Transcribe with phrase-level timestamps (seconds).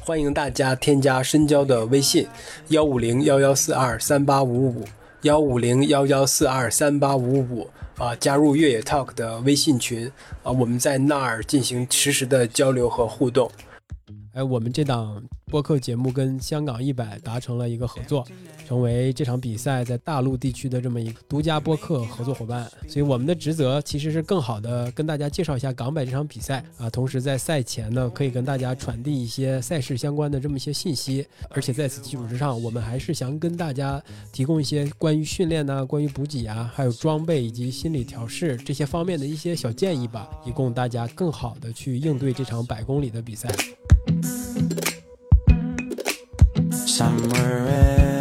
[0.00, 2.26] 欢迎大家添加深交的微信：
[2.68, 4.86] 幺五零幺幺四二三八五五
[5.22, 10.10] 幺五零幺幺四二三八五五啊，加入越野 Talk 的微信群
[10.42, 13.50] 啊，我们在那儿进行实时的交流和互动。
[14.32, 18.26] 哎，我们这档播客节目跟香港一百达成了一个合作，
[18.66, 22.68] 成为这场比赛在大陆地区的这么一个独家播客合作伙伴。
[22.88, 31.24] 所以我们的职责其实是更好的跟大家介绍一下港百这场比赛啊，同时在赛前呢，可以跟大家传递一些赛事相关的这么一些信息。
[31.50, 34.02] 而且在此基础之上，我们还是想跟大家
[34.32, 43.48] 提供一些关于训练呐、关于补给啊、还有装备以及心理调试这些方面的一些小建议吧，以供大家更好的去应对这场百公里的比赛。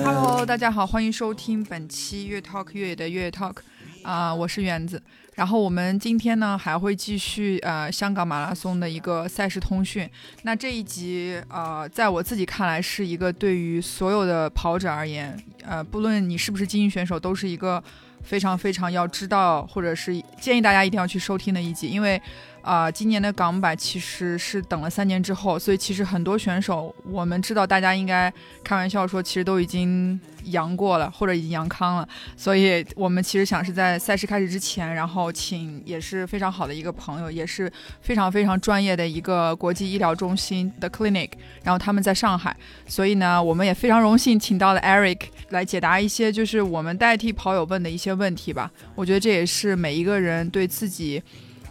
[0.04, 3.56] Hello，大家好，欢迎收听本期越 Talk 越野的越 Talk，
[4.04, 5.02] 啊，我是原子。
[5.36, 10.08] 然后我们今天呢还会继续呃香港马拉松的一个赛事通讯。
[10.42, 17.82] 那这一集呃，在我自己看来是一个对于所有的跑者而言，呃，不论你是不是精英选手，都是一个
[18.22, 22.22] 非常非常要知道或者是建议大家一定要去收听的一集，因为。
[22.64, 28.34] 啊，今年的港百其实是等了三年之后，所以其实很多选手，我们知道大家应该
[28.64, 32.08] 开玩笑说，其实都已经阳过了，或者已经阳康了。
[32.38, 37.70] 所以我们其实想是在赛事开始之前，然后请也是非常好的一个朋友，也是
[38.00, 41.32] 非常非常专业的一个国际医疗中心的 clinic，
[41.64, 42.56] 然后他们在上海，
[42.88, 45.20] 所以呢，我们也非常荣幸请到了 Eric
[45.50, 48.72] 来解答一些就是我们代替跑友问的一些问题吧。
[48.96, 51.22] 我觉得这也是每一个人对自己。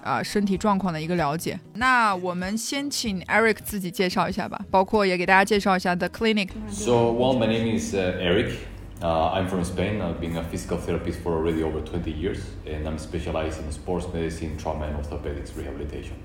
[0.03, 1.59] 啊，身体状况的一个了解。
[1.73, 8.53] 那我们先请 Eric 自己介绍一下吧，包括也给大家介绍一下 The Clinic。So, well, my name is uh, Eric.
[9.01, 10.01] Uh, I'm from Spain.
[10.01, 14.07] I've been a physical therapist for already over 20 years, and I'm specialized in sports
[14.13, 16.15] medicine, trauma, and orthopedics rehabilitation.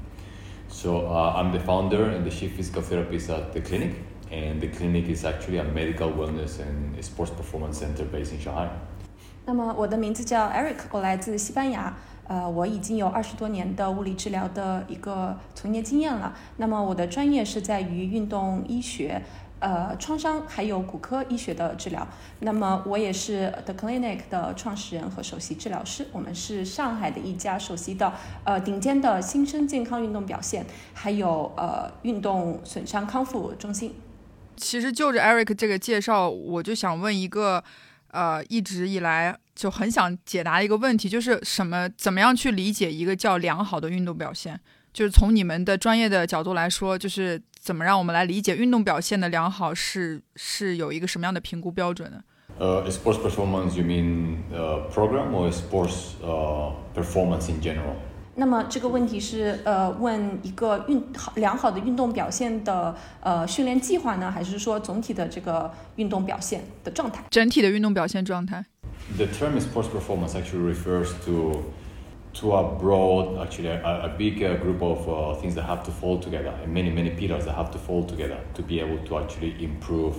[0.68, 3.96] So, uh, I'm the founder and the chief physical therapist at the clinic,
[4.30, 8.70] and the clinic is actually a medical wellness and sports performance center based in Shanghai.
[9.44, 11.94] 那么我的名字叫 Eric，我来自西班牙。
[12.27, 16.35] 呃，我已经有二十多年的物理治疗的一个从业经验了。
[16.57, 19.21] 那么我的专业是在于运动医学、
[19.59, 22.07] 呃创伤还有骨科医学的治疗。
[22.41, 26.07] 那么我也是 The Clinic 的创始人和首席治疗师。
[26.11, 28.13] 我们是上海的一家首席的
[28.43, 33.95] 呃顶尖的新生健康运动表现还有呃运动损伤康复中心。
[34.55, 37.63] 其实就着 Eric 这个介绍，我就想问一个
[38.11, 39.37] 呃一直以来。
[39.57, 44.59] 就很想解答一个问题，就是什么怎么样去理解一个叫良好的运动表现？
[44.93, 52.21] 就是从你们的专业的角度来说，就是怎么让我们来理解运动表现的良好是是有一个什么样的评估标准呢？
[52.59, 56.11] 呃，sports performance you mean 呃 program or sports
[56.93, 57.95] performance in general？
[58.36, 67.22] 那么这个问题是呃问一个运好良好的运动表现的呃训练计划呢，还是说总体的这个运动表现的状态？
[67.30, 68.64] 整体的运动表现状态。
[69.16, 71.64] The term sports performance actually refers to
[72.34, 75.90] to a broad, actually a, a big uh, group of uh, things that have to
[75.90, 79.18] fall together, and many many pillars that have to fall together to be able to
[79.18, 80.14] actually improve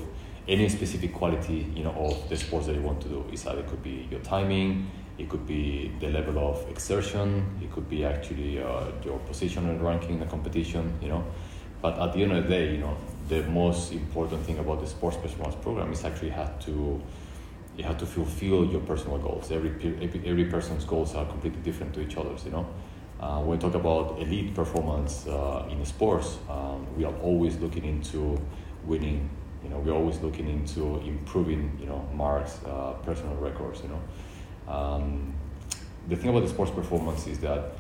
[0.48, 3.24] any specific quality, you know, of the sports that you want to do.
[3.32, 4.86] It's either it could be your timing,
[5.19, 9.83] it could be the level of exertion, it could be actually uh, your position and
[9.83, 11.25] ranking in the competition, you know.
[11.83, 12.97] But at the end of the day, you know,
[13.29, 17.01] the most important thing about the sports performance program is actually have to
[17.77, 19.53] you have to fulfill your personal goals.
[19.53, 19.71] Every,
[20.03, 22.67] every, every person's goals are completely different to each other's, you know.
[23.21, 27.85] Uh, when we talk about elite performance uh, in sports, um, we are always looking
[27.85, 28.37] into
[28.85, 29.31] winning.
[29.63, 31.77] You know, we're always looking into improving.
[31.81, 33.81] You know, marks, uh, personal records.
[33.83, 34.01] You know,
[34.69, 35.35] um,
[36.09, 37.73] the thing about the sports performance is that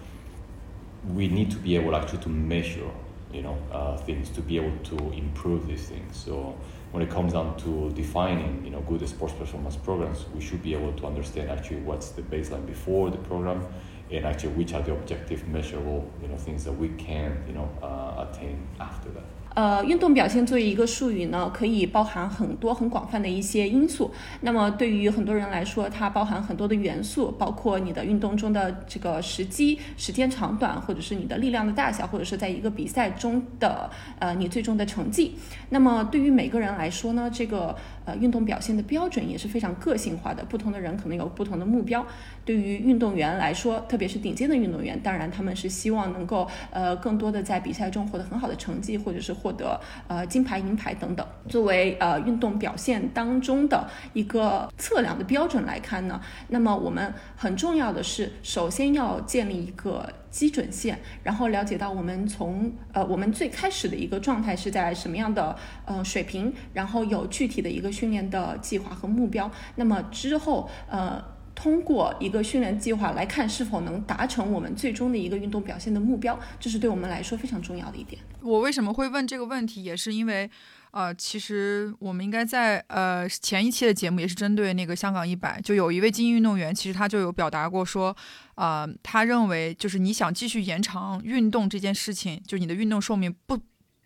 [1.14, 2.90] we need to be able actually to measure.
[3.32, 6.16] You know, uh, things to be able to improve these things.
[6.16, 6.56] So
[6.92, 10.74] when it comes down to defining, you know, good sports performance programs, we should be
[10.74, 13.66] able to understand actually what's the baseline before the program,
[14.10, 17.68] and actually which are the objective, measurable, you know, things that we can, you know,
[17.82, 19.24] uh, attain after that.
[19.58, 24.08] 呃，运动表现作为一个术语呢，可以包含很多很广泛的一些因素。
[24.42, 33.90] 那么对于很多人来说，它包含很多的元素，包括你的运动中的这个时机、时间长短，或者是你的力量的大小，或者是在一个比赛中的
[34.20, 35.34] 呃你最终的成绩。
[35.70, 37.74] 那么对于每个人来说呢，这个。
[38.08, 42.04] 呃运动表现的标准也是非常个性化的，不同的人可能有不同的目标。
[42.46, 51.26] 对于运动员来说，特别是顶尖的运动员，当然他们是希望能够呃更多的在比赛中获得很好的成绩，或者是获得呃金牌、银牌等等。
[51.46, 56.18] 作为呃运动表现当中的一个测量的标准来看呢，
[56.48, 60.08] 那么我们很重要的是，首先要建立一个
[60.38, 69.50] 基准线，然后了解到我们从呃我们最开始的一个状态是在什么样的呃水平，然后有具体的一个训练的计划和目标。
[69.74, 71.36] 那么之后呃。
[71.58, 78.22] 通过一个训练计划来看是否能达成我们最终的一个运动表现的目标，这是对我们来说非常重要的一点。
[78.40, 80.48] 我为什么会问这个问题，也是因为，
[80.90, 88.16] 呃，其实我们应该在呃前一期的节目也是针对那个香港一百，就有一位精英运动员，其实他就有表达过说，
[88.54, 93.58] 呃，他认为就是你想继续延长运动这件事情，就你的运动寿命不，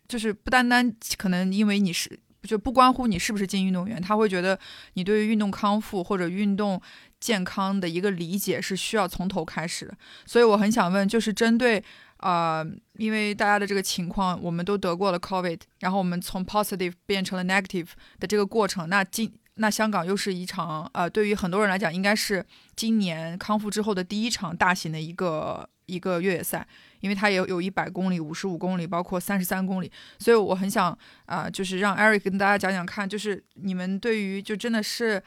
[0.07, 4.59] 就是不单单可能因为你是就不关乎你是不是精英运动员，他会觉得
[4.93, 6.81] 你对于运动康复或者运动。
[7.23, 11.81] 健康的一个理解是需要从头开始的，所以我很想问，就是针对，
[12.23, 22.45] 呃，因为大家的这个情况，我们都得过了 COVID，然后我们从 positive 变成了 negative 的这个过程，那今那香港又是一场，呃，对于很多人来讲，应该是
[22.77, 26.65] 今年康复之后的第一场大型的一个一个越野赛，
[27.01, 35.21] 因为它也有一百公里、五十五公里，包括三十三公里，所以我很想啊，就是让 Eric 跟大家讲讲看，就是你们对于就真的是。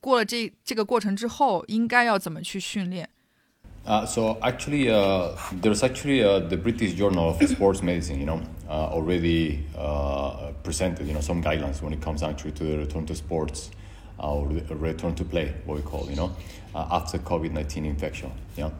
[0.00, 3.06] 过了这这个过程之后，应该要怎么去训练
[3.86, 8.88] ？Uh, so actually, uh, there's actually uh, the British Journal of Sports Medicine, you know, uh,
[8.88, 13.14] already uh, presented, you know, some guidelines when it comes actually to the return to
[13.14, 13.70] sports
[14.18, 16.34] uh, or return to play, what we call, you know,
[16.74, 18.70] after COVID-19 infection, yeah.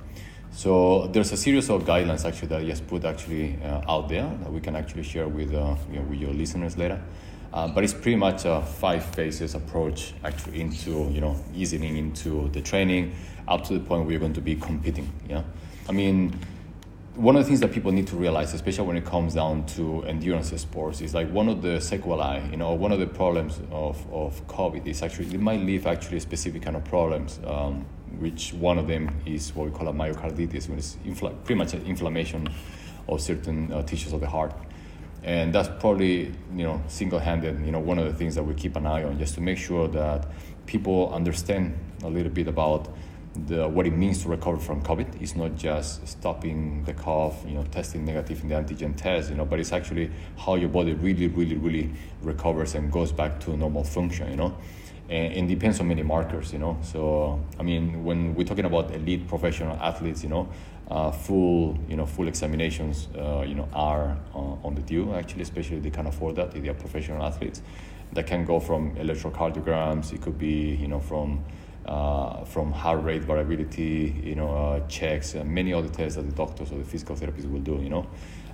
[0.53, 3.59] So there's a series of guidelines actually that yes put actually
[3.89, 7.03] out there that we can actually share with you know, with your listeners later.
[7.53, 12.61] But it's pretty much a five phases approach actually into you know easing into the
[12.61, 13.15] training
[13.49, 15.11] up to the point where you're going to be competing.
[15.29, 15.43] Yeah,
[15.88, 16.38] I mean,
[17.14, 20.02] one of the things that people need to realize, especially when it comes down to
[20.05, 24.12] endurance sports, is like one of the sequelae, you know, one of the problems of,
[24.12, 27.41] of COVID is actually it might leave actually a specific kind of problems.
[27.46, 27.87] Um,
[28.19, 31.75] which one of them is what we call a myocarditis, which is infl- pretty much
[31.75, 32.49] an inflammation
[33.08, 34.55] of certain uh, tissues of the heart
[35.25, 38.76] and that's probably you know single-handed you know one of the things that we keep
[38.76, 40.26] an eye on just to make sure that
[40.67, 42.94] people understand a little bit about
[43.46, 45.20] the, what it means to recover from COVID.
[45.20, 49.36] It's not just stopping the cough, you know, testing negative in the antigen test, you
[49.36, 51.90] know, but it's actually how your body really, really, really
[52.22, 54.56] recovers and goes back to normal function, you know.
[55.08, 56.78] And it depends on many markers, you know.
[56.82, 60.48] So, I mean, when we're talking about elite professional athletes, you know,
[60.90, 65.42] uh, full you know full examinations uh, you know are uh, on the due actually
[65.42, 67.62] especially they can afford that if they are professional athletes
[68.12, 71.42] that can go from electrocardiograms it could be you know from
[71.86, 76.34] uh, from heart rate variability you know uh, checks and many other tests that the
[76.34, 78.06] doctors or the physical therapists will do you know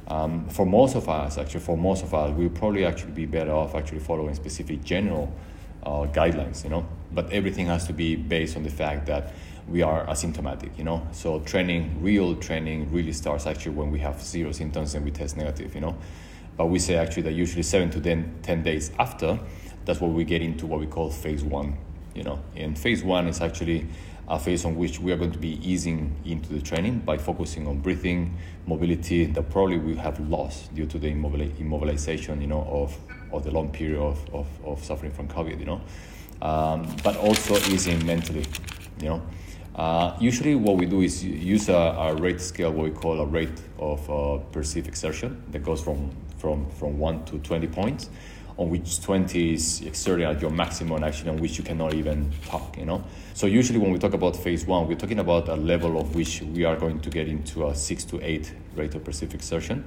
[0.09, 3.53] um, for most of us actually for most of us we'll probably actually be better
[3.53, 5.33] off actually following specific general
[5.85, 9.33] uh, guidelines you know but everything has to be based on the fact that
[9.71, 11.07] we are asymptomatic, you know.
[11.13, 15.37] So training, real training, really starts actually when we have zero symptoms and we test
[15.37, 15.97] negative, you know.
[16.57, 19.39] But we say actually that usually seven to 10, 10 days after,
[19.85, 21.79] that's what we get into what we call phase one,
[22.15, 22.41] you know.
[22.57, 23.87] And phase one is actually
[24.31, 27.67] a phase on which we are going to be easing into the training by focusing
[27.67, 28.37] on breathing,
[28.67, 32.97] mobility that probably we have lost due to the immobilization, you know, of,
[33.33, 35.81] of the long period of, of, of suffering from COVID, you know.
[36.41, 38.45] Um, but also easing mentally,
[39.01, 39.23] you know.
[39.75, 43.27] Uh, usually, what we do is use a, a, rate scale, what we call a
[43.27, 48.11] rate of uh, perceived exertion, that goes from, from, from 1 to 20 points,
[48.61, 52.77] on which 20 is exerting at your maximum, actually, on which you cannot even talk,
[52.77, 53.03] you know?
[53.33, 56.43] So, usually, when we talk about phase one, we're talking about a level of which
[56.43, 59.83] we are going to get into a 6 to 8 rate of perceived exertion.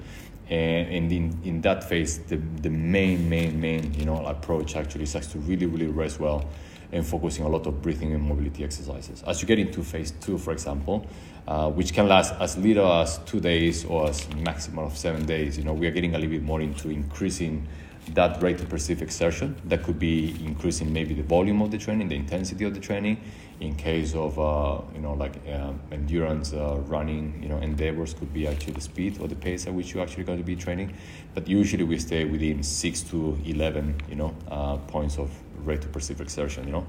[0.50, 5.14] And in, in that phase, the, the main, main, main, you know, approach actually is
[5.14, 6.44] to really, really rest well
[6.92, 9.24] and focusing a lot of breathing and mobility exercises.
[9.26, 11.08] As you get into phase two, for example,
[11.48, 15.58] uh, which can last as little as two days or as maximum of seven days,
[15.58, 17.68] you know, we are getting a little bit more into increasing
[18.10, 19.56] that rate of perceived exertion.
[19.66, 23.22] That could be increasing maybe the volume of the training, the intensity of the training.
[23.60, 28.34] In case of uh, you know like uh, endurance uh, running, you know endeavors could
[28.34, 30.94] be actually the speed or the pace at which you're actually going to be training.
[31.34, 35.32] But usually we stay within six to eleven, you know, uh, points of
[35.66, 36.86] rate of perceived exertion, you know.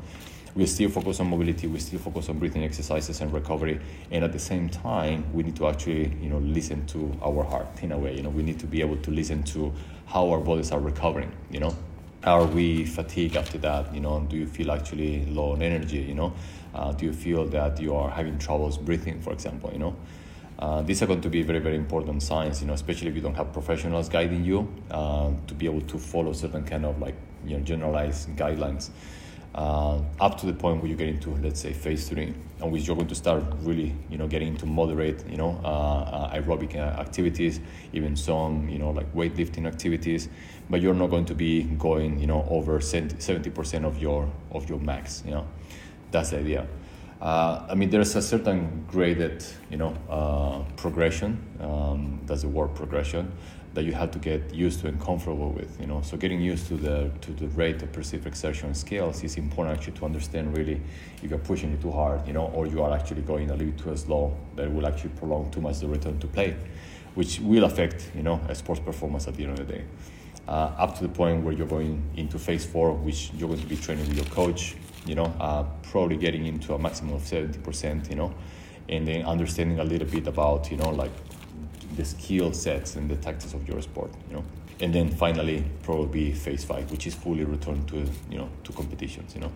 [0.57, 3.81] We still focus on mobility, we still focus on breathing exercises and recovery,
[4.13, 7.83] and at the same time, we need to actually, you know, listen to our heart
[7.83, 8.17] in a way.
[8.17, 9.73] You know, we need to be able to listen to
[10.15, 11.31] how our bodies are recovering.
[11.51, 11.77] You know,
[12.23, 13.93] are we fatigued after that?
[13.93, 15.99] You know, do you feel actually low on energy?
[15.99, 16.33] You know,
[16.73, 19.71] uh, do you feel that you are having troubles breathing, for example?
[19.73, 19.97] You know,
[20.61, 22.61] uh, these are going to be very very important signs.
[22.61, 25.99] You know, especially if you don't have professionals guiding you uh, to be able to
[25.99, 28.91] follow certain kind of like you know generalized guidelines.
[29.55, 32.89] Uh, up to the point where you get into, let's say, phase three, and which
[32.89, 36.75] you're going to start really, you know, getting into moderate, you know, uh, uh, aerobic
[36.75, 37.61] uh, activities,
[37.93, 40.29] even some, you know, like weightlifting activities,
[40.69, 44.81] but you're not going to be going, you know, over 70% of your of your
[44.81, 45.47] max, you know,
[46.11, 46.67] that's the idea.
[47.23, 51.41] Uh, I mean, there's a certain graded, you know, uh, progression.
[51.61, 53.31] Um, that's the word progression
[53.75, 55.79] that you have to get used to and comfortable with.
[55.81, 59.37] You know, so getting used to the to the rate of perceived exertion scales is
[59.37, 60.81] important actually to understand really
[61.23, 63.75] if you're pushing it too hard, you know, or you are actually going a little
[63.75, 66.57] too slow that will actually prolong too much the return to play,
[67.15, 69.85] which will affect you know a sports performance at the end of the day.
[70.47, 73.67] Uh, up to the point where you're going into phase four, which you're going to
[73.67, 74.77] be training with your coach,
[75.07, 78.35] you know, uh, probably getting into a maximum of 70%, you know,
[78.91, 81.13] and then understanding a little bit about, you know, like
[81.97, 84.45] the skill sets and the tactics of your sport, you know.
[84.81, 89.35] And then finally, probably phase five, which is fully returned to, you know, to competitions,
[89.35, 89.53] you know.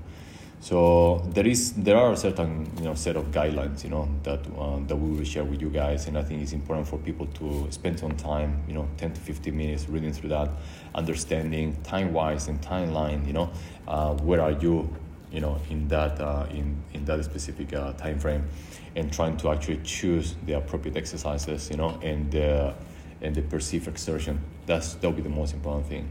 [0.61, 4.41] So there is there are a certain you know set of guidelines you know that
[4.59, 7.27] uh, that we will share with you guys, and I think it's important for people
[7.27, 10.51] to spend some time you know 10 to 15 minutes reading through that,
[10.97, 13.25] understanding time wise and timeline.
[13.25, 13.51] You know,
[13.87, 14.93] uh, where are you
[15.31, 18.49] you know in that uh, in in that specific uh, time frame,
[18.98, 21.70] and trying to actually choose the appropriate exercises.
[21.70, 22.74] You know, and the
[23.22, 24.40] and the perceived exertion.
[24.66, 26.10] That's that'll be the most important thing.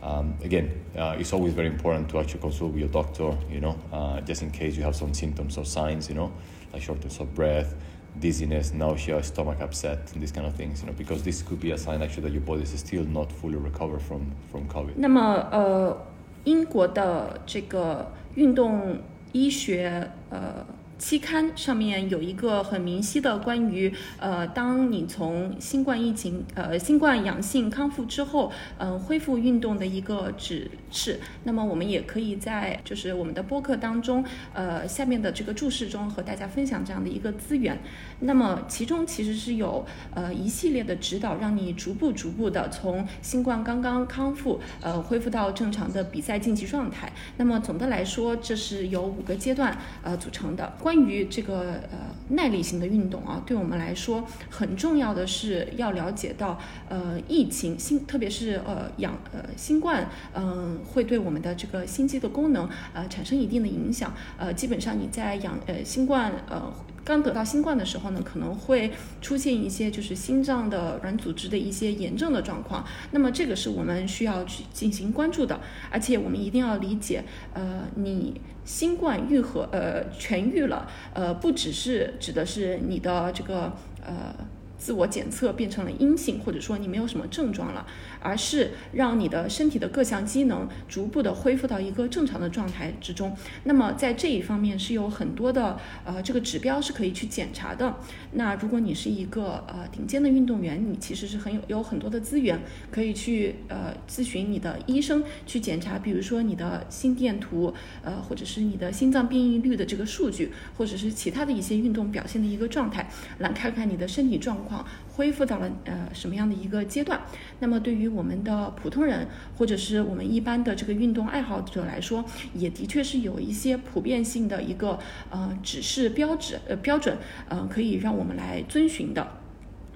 [0.00, 3.76] Um, again, uh, it's always very important to actually consult with your doctor, you know,
[3.92, 6.32] uh, just in case you have some symptoms or signs, you know,
[6.72, 7.74] like shortness of breath,
[8.20, 11.72] dizziness, nausea, stomach upset, and these kind of things, you know, because this could be
[11.72, 14.94] a sign actually that your body is still not fully recovered from from COVID.
[14.96, 16.06] 那么，呃，
[16.44, 19.00] 英国的这个运动
[19.32, 20.64] 医学，呃。
[20.97, 31.19] 期刊上面有一个很明晰的关于，呃，当你从新冠疫情，呃，新冠阳性康复之后，嗯，恢复运动的一个指示。
[31.43, 34.23] 那么我们也可以在就是我们的播客当中，
[34.53, 37.77] 呃，下面的这个注释中和大家分享这样的一个资源。
[38.21, 47.11] 那么其中其实是有呃一系列的指导，让你逐步逐步的从新冠刚刚康复，呃，恢复到正常的比赛竞技状态。
[47.35, 50.71] 那么总的来说，这是由五个阶段呃组成的。
[50.79, 51.97] 关关于这个呃
[52.29, 64.13] 耐力型的运动啊，对我们来说很重要的是要了解到呃疫情新，特别是呃养呃新冠，嗯会对我们的这个心肌的功能呃产生一定的影响。
[64.37, 66.71] 呃，基本上你在养呃新冠呃。
[67.03, 68.91] 刚得到新冠的时候呢，可能会
[69.21, 72.85] 出现一些就是心脏的软组织的一些炎症的状况。
[73.11, 75.59] 那么这个是我们需要去进行关注的，
[75.91, 84.33] 而且我们一定要理解，呃，你新冠愈合呃痊愈了，呃，不只是指的是你的这个呃。
[84.75, 87.87] 自我检测变成了阴性，或者说你没有什么症状了，
[88.23, 93.35] 而是让你的身体的各项机能逐步的恢复到一个正常的状态之中。
[93.65, 97.97] 那么在这一方面是有很多的呃这个指标是可以去检查的。
[98.31, 114.85] 那如果你是一个呃顶尖的运动员，你其实是很有有很多的资源可以去呃咨询你的医生去检查，比如说你的心电图，呃或者是你的心脏变异率的这个数据，或者是其他的一些运动表现的一个状态，来看看你的身体状况。
[115.15, 117.21] 恢复到了呃什么样的一个阶段？
[117.59, 119.27] 那么对于我们的普通人
[119.57, 127.17] 或者是我们一般的这个运动爱好者来说，也的确是有一些普遍性的一个呃指示标志呃标准
[127.47, 129.27] 呃可以让我们来遵循的。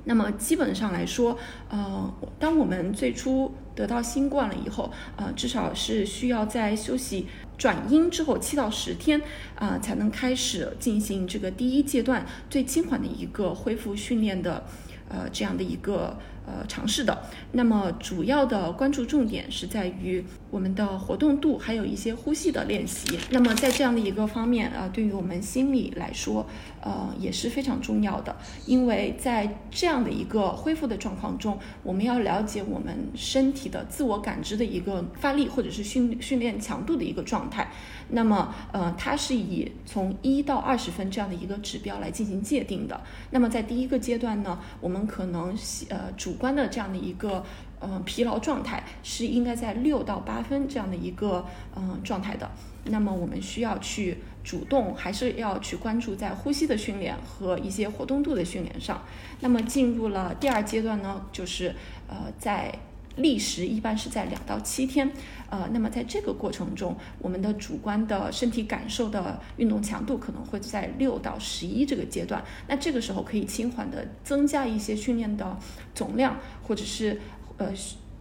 [0.06, 1.38] 那么基本上来说，
[1.70, 9.22] 呃，当我们最初得到新冠了以后，呃，至少是需要在休息转阴之后七到十天，
[9.56, 14.64] 啊，才能开始进行这个第一阶段最轻缓的一个恢复训练的，
[15.10, 16.18] 呃，这样的一个。
[16.50, 17.24] 呃，尝试的。
[17.52, 23.20] 那么主要的关注重点是在于我们的活动度，还有一些呼吸的练习。
[23.32, 26.48] 那么在这样的一个方面啊，对于我们心理来说，
[26.88, 28.34] 呃，也是非常重要的。
[28.66, 37.70] 因为在这样的一个恢复的状况中，我们要了解我们身体的自我感知的一个发力或者是训训练强度的一个状态。
[38.10, 43.02] 那么，呃，它是以从一到二十分这样的一个指标来进行界定的。
[43.32, 45.54] 那么在第一个阶段呢，我们可能
[45.90, 47.44] 呃主观的这样的一个
[47.82, 52.50] 呃疲劳状态是应该在六到八分这样的一个嗯状态的。
[52.86, 59.04] 那么我们需要去主动，还是要去关注在呼吸的训练和一些活动度的训练上。
[59.42, 61.76] 那么进入了第二阶段呢，就是
[62.08, 62.74] 呃在
[63.18, 65.12] 历时一般是在两到七天。
[65.50, 72.42] 呃，那么在这个过程中，我们的主观的身体感受的运动强度可能会在六到十一这个阶段。
[72.70, 75.58] 那这个时候可以轻缓的增加一些训练的
[75.94, 77.20] 总量，或者是
[77.58, 77.68] 呃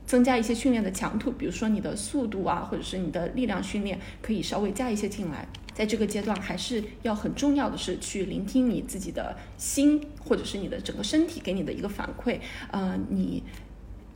[0.05, 5.47] 增加一些训练的强度，比如说你的速度啊，或者是你的力量训练，可以稍微加一些进来。
[5.77, 12.41] 在这个阶段，还是要很重要的是去聆听你自己的心，或者是你的整个身体给你的一个反馈。
[12.71, 13.43] 呃，你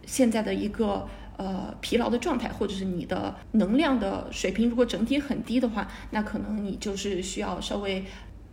[0.07, 8.03] 现在的一个呃疲劳的状态，或者是你的能量的水平，如果整体很低的话，那可能你就是需要稍微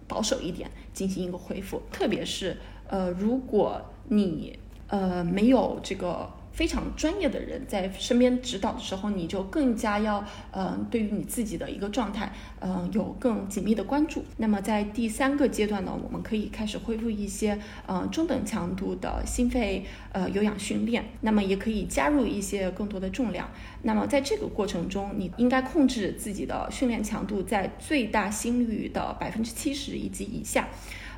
[0.06, 1.82] 保守一点进行一个恢复。
[1.90, 2.58] 特别是
[2.90, 6.30] 呃，如果你呃没有这个。
[6.58, 14.24] 非常专业的人在身边指导的时候，你就更加要，嗯，对于你自己的一个状态，嗯，有更紧密的关注。
[14.38, 21.06] 那么在第三个阶段呢，我们可以开始恢复一些，呃，中等强度的心肺，呃，有氧训练。
[21.22, 23.50] 那么也可以加入一些更多的重量。
[23.84, 30.68] 那么在这个过程中，你应该控制自己的训练强度在最大心率的百分之七十以及以下。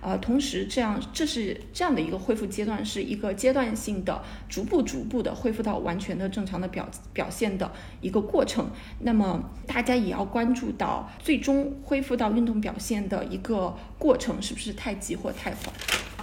[0.02, 7.70] 呃，同时这样，这是这样的一个恢复阶段，是一个阶段性的、逐步逐步的恢复到完全的正常的表表现的
[8.00, 8.70] 一个过程。
[9.00, 15.72] 那么大家也要关注到，最终恢复到运动表现的一个过程是不是太急或太缓。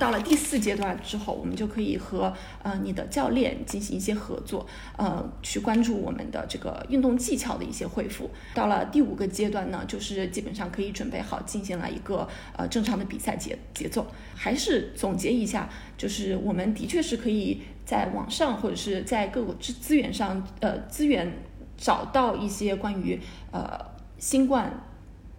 [0.00, 8.28] 到了第四阶段之后，我们就可以和呃你的教练进行一些合作，呃，去关注我们的这个运动技巧的一些恢复。
[8.52, 14.04] 到了第五个阶段呢，就是基本上可以准备好进行了一个呃正常的比赛节节奏。
[14.34, 21.32] 还是总结一下，就是我们的确是可以在网上或者是在各个资资源上呃资源
[21.76, 23.20] 找到一些关于
[23.52, 23.80] 呃
[24.18, 24.82] 新冠。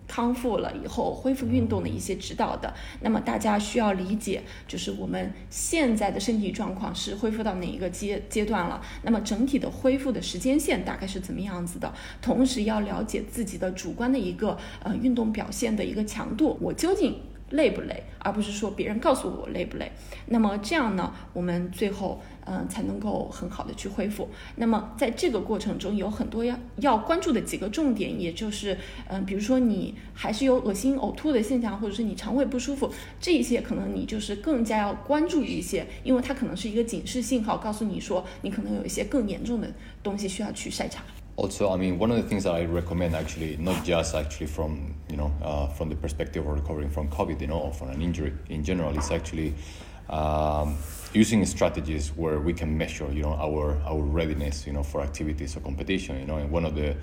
[0.07, 11.93] 康复了以后恢复运动的一些指导的，那么大家需要理解，就是我们现在的身体状况是恢复到哪一个阶阶段了，那么整体的恢复的时间线大概是怎么样子的？
[12.21, 17.19] 同时要了解自己的主观的一个呃运动表现的一个强度，我究竟。
[17.51, 19.91] 累不累，而不是说别人告诉我累不累。
[20.27, 24.29] 那么这样呢，我们最后嗯才能够很好的去恢复。
[24.55, 28.77] 那么在这个过程中，有很多要要关注的几个重点，也就是
[29.07, 39.71] 嗯，比如说你还是有恶心呕吐的现象，或者是你肠胃不舒服，这一些可能你就是更加要关注一些，因为它可能是一个警示信号，告诉你说你可能有一些更严重的
[40.03, 41.03] 东西需要去筛查。
[41.38, 45.17] Also, I mean, one of the things that I recommend actually, not just actually from you
[45.17, 48.34] know uh, from the perspective of recovering from COVID, you know, or from an injury
[48.50, 49.54] in general, is actually
[50.10, 50.76] um,
[51.13, 55.56] using strategies where we can measure, you know, our our readiness, you know, for activities
[55.56, 56.19] or competition.
[56.19, 56.95] You know, and one of the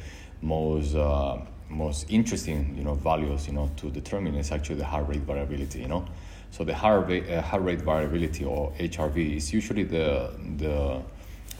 [0.42, 5.06] most uh, most interesting, you know, values, you know, to determine is actually the heart
[5.06, 5.78] rate variability.
[5.78, 6.06] You know,
[6.50, 11.02] so the heart rate, uh, heart rate variability or HRV is usually the the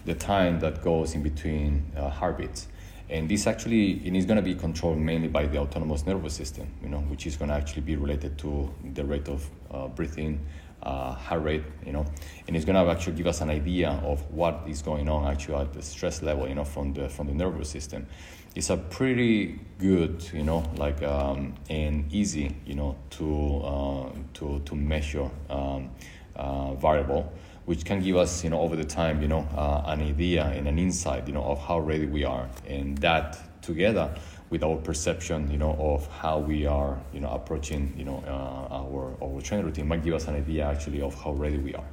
[0.05, 2.69] the time that goes in between uh, heartbeats.
[3.11, 6.69] And this actually it is going to be controlled mainly by the autonomous nervous system,
[6.83, 10.41] you know, which is going to actually be related to the rate of uh, breathing,
[10.83, 12.07] uh, heart rate, you know,
[12.47, 15.57] and it's going to actually give us an idea of what is going on actually
[15.57, 18.07] at the stress level, you know, from the from the nervous system.
[18.55, 24.61] It's a pretty good, you know, like um, and easy, you know, to uh, to
[24.65, 25.91] to measure um,
[26.37, 27.33] uh, variable
[27.67, 30.69] which can give us, you know, over the time, you know, uh, an idea and
[30.69, 34.15] an insight, you know, of how ready we are, and that together
[34.51, 38.75] with our perception, you know, of how we are, you know, approaching, you know, uh,
[38.75, 41.89] our our training routine might give us an idea actually of how ready we are.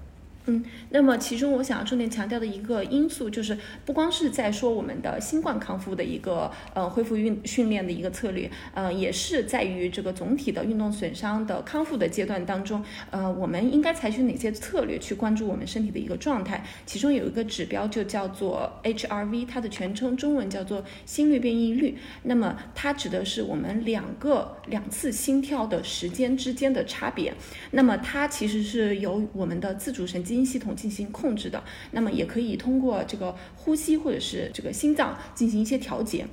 [0.48, 16.66] 嗯，那么其中我想要重点强调的一个因素，就是不光是在说我们的新冠康复的一个呃恢复运训练的一个策略，呃，也是在于这个总体的运动损伤的康复的阶段当中，呃，我们应该采取哪些策略去关注我们身体的一个状态？
[16.88, 21.96] 其中有一个指标就叫做 HRV，它的全称中文叫做心率变异率。
[22.24, 27.32] 那么它指的是我们两个两次心跳的时间之间的差别。
[27.70, 30.31] 那么它其实是由我们的自主神经。
[30.32, 36.26] 基因系统进行控制的，那么也可以通过这个呼吸或者是这个心脏进行一些调节，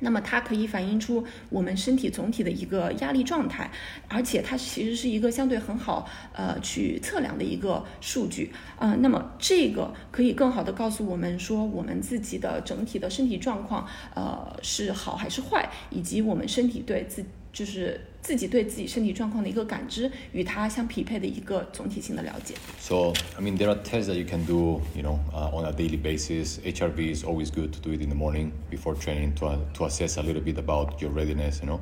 [0.00, 3.70] 那么它可以反映出我们身体总体的一个压力状态，
[4.06, 8.52] 而且它其实是一个相对很好呃去测量的一个数据。
[8.78, 22.53] 呃，那么这个可以更好的告诉我们说我们自己的整体的身体状况呃是好还是坏，以及我们身体对自就是自己对自己身体状况的一个感知，与它相匹配的一个总体性的了解。
[22.79, 25.97] So I mean, there are tests that you can do, you know, uh, on a daily
[25.97, 26.59] basis.
[26.59, 29.85] HRV is always good to do it in the morning before training to uh, to
[29.85, 31.79] assess a little bit about your readiness, you know,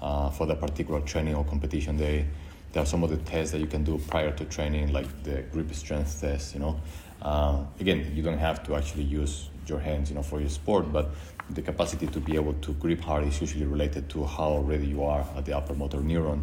[0.00, 2.24] uh, for that particular training or competition day.
[2.72, 5.44] There are some of the tests that you can do prior to training, like the
[5.52, 6.80] grip strength test, you know.
[7.22, 10.92] Uh, again, you don't have to actually use your hands, you know, for your sport,
[10.92, 11.14] but
[11.54, 15.04] the capacity to be able to grip hard is usually related to how ready you
[15.04, 16.42] are at the upper motor neuron.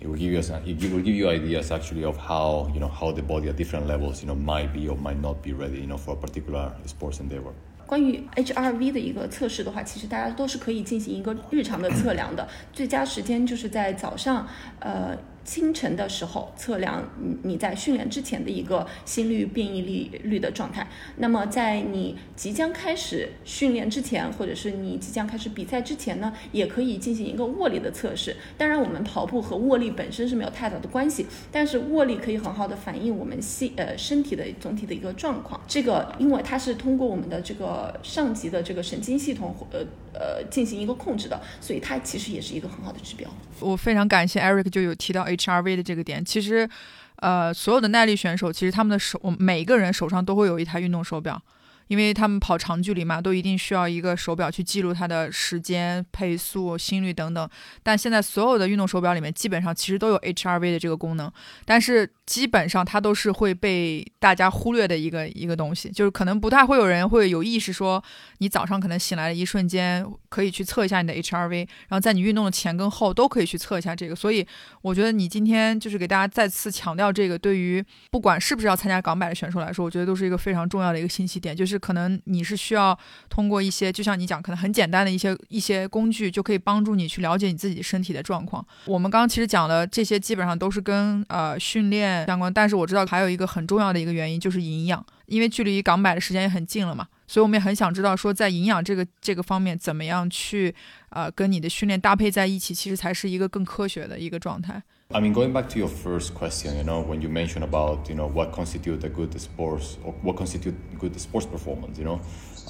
[0.00, 3.10] It will give you it will give you ideas actually of how you know how
[3.12, 5.86] the body at different levels you know might be or might not be ready you
[5.88, 7.52] know for a particular sports endeavor.
[7.86, 12.46] 关于 HRV 的一个测试的话，其实大家都是可以进行一个日常的测量的。
[12.72, 14.46] 最佳时间就是在早上，
[14.80, 15.18] 呃。
[15.43, 20.87] 清晨的时候测量你你在训练之前的一个心率变异率率的状态。
[21.17, 28.35] 那么在你即将开始训练之前，或者是你即将开始比赛之前呢，也可以进行一个握力的测试。
[28.57, 35.59] 当然，我们跑步和握力本身是没有太大的关系，但是握力可以很好的反映我们系呃身体的总体的一个状况。
[35.67, 39.79] 这个因为它是通过我们的这个上级的这个神经系统呃
[40.13, 43.29] 呃进行一个控制的，所以它其实也是一个很好的指标。
[43.59, 45.32] 我非常感谢 Eric 就有提到。
[45.35, 46.69] HRV 的这个点，其实，
[47.17, 51.41] 呃，所有的耐力选手，其实他们的手，每一个人手上都会有一台运动手表。
[51.87, 57.47] 因为他们跑长距离嘛，都一定需要一个手表去记录他的时间、配速、心率等等。
[57.83, 61.31] 但现在所有的运动手表里面，基本上其实都有 HRV 的这个功能，
[61.65, 68.03] 但是基本上它都是会被大家忽略的一个一个东西，就是可能不太会有人会有意识说，
[68.39, 74.15] 你早上可能醒来的一瞬间可以去测一下你的 HRV，然后在你运动的前跟后都可以去测一下这个。
[74.15, 74.45] 所以
[74.81, 81.79] 我觉得你今天就是给大家再次强调这个，对于不管是不是要参加港百的选手来说，我觉得都是一个非常重要的一个信息点，就是。
[81.83, 82.97] 可能你是需要
[83.29, 88.65] 通过一些，就像你讲，可能很简单的一些一些工具，就可以帮助你去了解你自己身体的状况。
[88.85, 100.73] 我们刚刚其实讲的这些，基本上都是跟呃训练相关，但是我知道还有一个很重要的一个原因就是营养，因为距离港百的时间也很近了嘛，所以我们也很想知道说，在营养这个这个方面，怎么样去
[101.09, 104.83] 呃跟你的训练搭配在一起，其实才是一个更科学的一个状态。
[105.09, 108.27] I mean, going back to your first question, you know, when you mentioned about, you know,
[108.27, 112.19] what constitute a good sports or what constitute good sports performance, you know,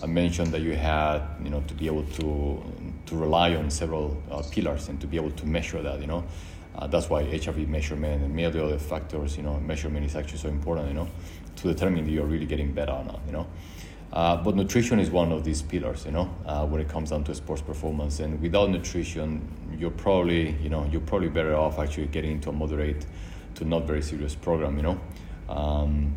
[0.02, 2.62] I mentioned that you had, you know, to be able to
[3.06, 6.24] to rely on several uh, pillars and to be able to measure that, you know.
[6.76, 10.50] Uh, that's why HRV measurement and many other factors, you know, measurement is actually so
[10.50, 11.08] important, you know,
[11.58, 13.48] to determine that you're really getting better or not, you know.
[14.12, 17.24] Uh, but nutrition is one of these pillars, you know, uh, when it comes down
[17.24, 18.20] to sports performance.
[18.20, 22.54] And without nutrition, you're probably, you know, you're probably better off actually getting into a
[22.54, 23.08] moderate
[23.56, 25.02] to not very serious program, you know.
[25.50, 26.16] Um,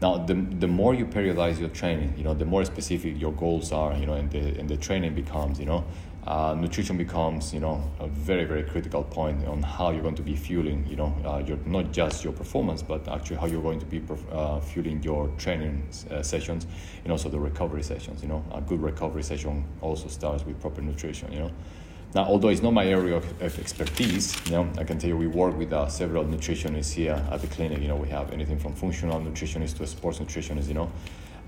[0.00, 3.72] now, the, the more you periodize your training, you know, the more specific your goals
[3.72, 5.84] are, you know, and the, and the training becomes, you know,
[6.28, 10.22] uh, nutrition becomes you know a very very critical point on how you're going to
[10.22, 13.80] be fueling you know uh, your not just your performance but actually how you're going
[13.80, 16.66] to be uh, fueling your training uh, sessions
[17.02, 18.44] and also the recovery sessions you know.
[18.52, 21.50] A good recovery session also starts with proper nutrition you know.
[22.14, 25.16] Now although it's not my area of, of expertise you know i can tell you
[25.16, 27.80] we work with uh, several nutritionists here at the clinic.
[27.80, 30.92] You know we have anything from functional nutritionists to sports nutritionists you know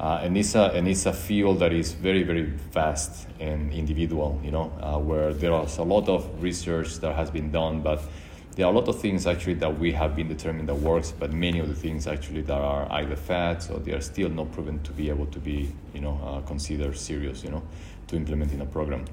[0.01, 4.41] uh, and it's a and it's a field that is very very vast and individual
[4.43, 8.03] you know uh, where there is a lot of research that has been done but
[8.57, 11.35] there are a lot of things actually that we have been determined that works but
[11.35, 14.83] many of the things actually that are either fats or they are still not proven
[14.83, 17.63] to be able to be you know uh, considered serious you know
[18.07, 19.05] to implement in a program.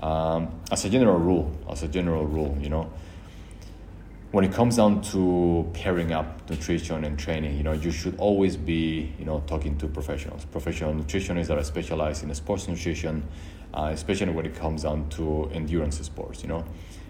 [0.00, 2.90] Um, as a general rule as a general rule you know
[4.36, 8.54] when it comes down to pairing up nutrition and training, you know, you should always
[8.54, 13.26] be, you know, talking to professionals, professional nutritionists that are specialized in sports nutrition,
[13.72, 16.42] uh, especially when it comes down to endurance sports.
[16.42, 16.66] You know,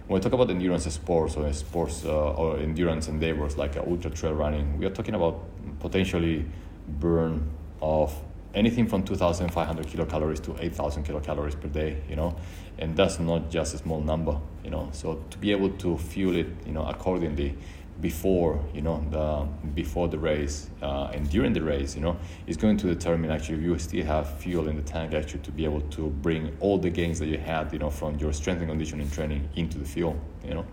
[0.06, 4.12] when we talk about endurance sports or sports uh, or endurance endeavors like uh, ultra
[4.12, 5.42] trail running, we are talking about
[5.80, 6.44] potentially
[6.86, 7.50] burn
[7.82, 8.14] of
[8.54, 12.36] anything from 2,500 kilocalories to 8,000 kilocalories per day, you know,
[12.78, 14.88] and that's not just a small number, you know.
[14.92, 17.56] So to be able to fuel it, you know, accordingly
[18.00, 22.56] before, you know, the before the race uh, and during the race, you know, is
[22.56, 25.64] going to determine actually if you still have fuel in the tank actually to be
[25.64, 28.68] able to bring all the gains that you had, you know, from your strength and
[28.68, 30.66] conditioning training into the fuel, you know.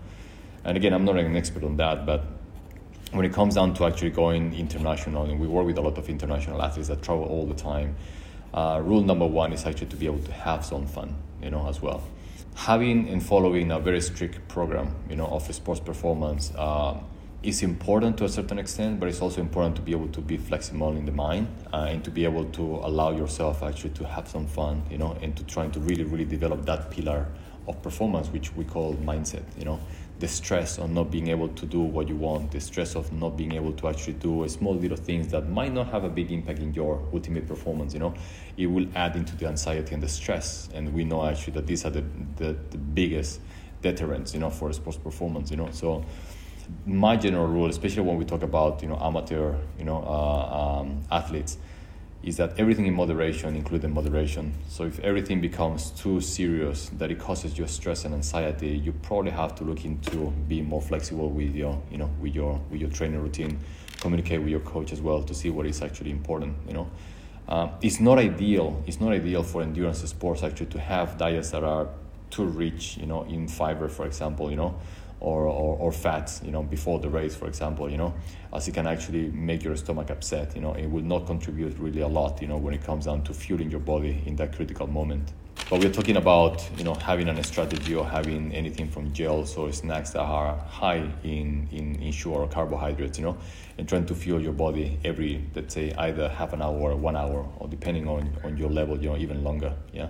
[0.64, 2.24] And again, I'm not an expert on that, but
[3.12, 6.08] when it comes down to actually going international, and we work with a lot of
[6.08, 7.94] international athletes that travel all the time,
[8.54, 11.68] uh, rule number one is actually to be able to have some fun, you know,
[11.68, 12.02] as well.
[12.54, 16.96] Having and following a very strict program, you know, of sports performance uh,
[17.42, 20.36] is important to a certain extent, but it's also important to be able to be
[20.36, 24.28] flexible in the mind uh, and to be able to allow yourself actually to have
[24.28, 27.26] some fun, you know, and to trying to really, really develop that pillar
[27.66, 29.80] of performance, which we call mindset, you know
[30.20, 33.36] the stress of not being able to do what you want, the stress of not
[33.36, 36.30] being able to actually do a small little things that might not have a big
[36.30, 38.14] impact in your ultimate performance, you know,
[38.56, 40.68] it will add into the anxiety and the stress.
[40.72, 42.04] And we know actually that these are the,
[42.36, 43.40] the, the biggest
[43.82, 45.70] deterrents, you know, for sports performance, you know.
[45.72, 46.04] So
[46.86, 51.02] my general rule, especially when we talk about you know amateur you know uh, um,
[51.10, 51.58] athletes,
[52.24, 54.54] is that everything in moderation, including moderation.
[54.68, 59.30] So if everything becomes too serious that it causes you stress and anxiety, you probably
[59.30, 62.90] have to look into being more flexible with your you know with your with your
[62.90, 63.58] training routine,
[64.00, 66.56] communicate with your coach as well to see what is actually important.
[66.66, 66.90] You know.
[67.46, 68.82] Um, it's not ideal.
[68.86, 71.88] It's not ideal for endurance sports actually to have diets that are
[72.30, 74.74] too rich, you know, in fiber, for example, you know,
[75.24, 78.12] or, or, or fats, you know, before the race, for example, you know,
[78.52, 82.02] as it can actually make your stomach upset, you know, it will not contribute really
[82.02, 84.86] a lot, you know, when it comes down to fueling your body in that critical
[84.86, 85.32] moment.
[85.70, 89.72] But we're talking about, you know, having a strategy or having anything from gels or
[89.72, 93.38] snacks that are high in, in, in sugar or carbohydrates, you know,
[93.78, 97.16] and trying to fuel your body every, let's say, either half an hour or one
[97.16, 100.08] hour, or depending on, on your level, you know, even longer, yeah.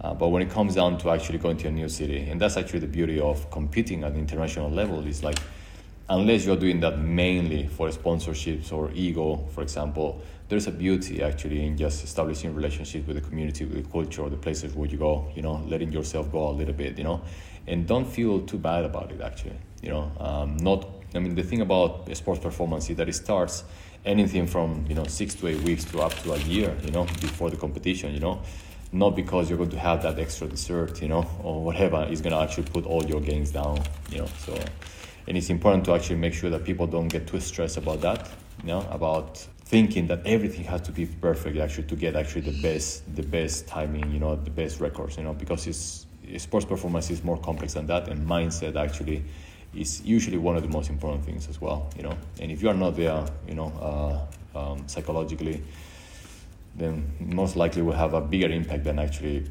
[0.00, 2.56] Uh, but when it comes down to actually going to a new city, and that's
[2.56, 5.38] actually the beauty of competing at the international level, is like
[6.08, 11.66] unless you're doing that mainly for sponsorships or ego, for example, there's a beauty actually
[11.66, 15.28] in just establishing relationships with the community, with the culture, the places where you go.
[15.34, 16.96] You know, letting yourself go a little bit.
[16.96, 17.20] You know,
[17.66, 19.20] and don't feel too bad about it.
[19.20, 20.88] Actually, you know, um, not.
[21.14, 23.64] I mean, the thing about sports performance is that it starts
[24.06, 26.74] anything from you know six to eight weeks to up to a year.
[26.82, 28.14] You know, before the competition.
[28.14, 28.40] You know
[28.92, 32.32] not because you're going to have that extra dessert, you know, or whatever is going
[32.32, 34.26] to actually put all your gains down, you know.
[34.38, 34.58] So,
[35.26, 38.28] and it's important to actually make sure that people don't get too stressed about that,
[38.62, 42.62] you know, about thinking that everything has to be perfect actually to get actually the
[42.62, 46.06] best, the best timing, you know, the best records, you know, because it's
[46.38, 49.24] sports performance is more complex than that, and mindset actually
[49.74, 52.16] is usually one of the most important things as well, you know.
[52.40, 55.62] And if you are not there, you know, uh, um, psychologically
[56.78, 57.02] then
[57.34, 59.44] most likely will have a bigger impact than actually,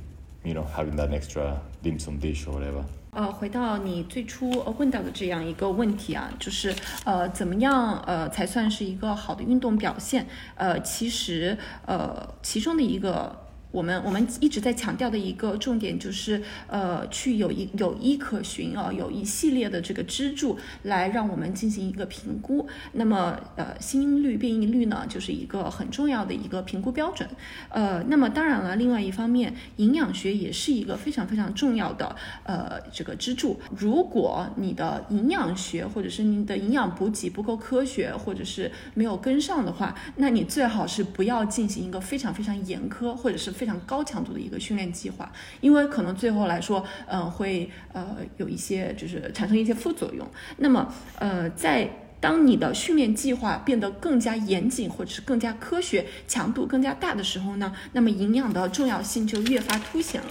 [0.43, 2.83] you know, having that extra dim sum dish or whatever.
[3.11, 10.27] 呃，回到你最初呃问到的这样一个问题啊，就是呃怎么样呃才算是一个好的运动表现？
[10.55, 13.46] 呃，其实呃其中的一个。
[13.69, 22.65] 我们我们一直在强调的一个重点就是，呃，去有一有依可循啊，有一系列的这个支柱来让我们进行一个评估。
[22.93, 27.27] 那么，呃，心率、变异率呢，就是一个很重要的一个评估标准。
[27.67, 33.59] 呃，那么当然了，另外一方面，营养学也是一个非常非常重要的呃这个支柱。
[33.77, 43.56] 如果你的营养学或者是你的营养补给不够科学，或者是没有跟上的话，那你最好是不要进行一个非常非常严苛或者是。
[43.57, 50.25] 非常高强度的一个训练计划，因为可能最后来说，嗯，会呃有一些就是产生一些副作用。
[50.57, 51.89] 那么，呃，在
[52.19, 60.27] 当你的训练计划变得更加严谨或者是更加科学、强度更加大的时候呢，那么营养的重要性就越发凸显了。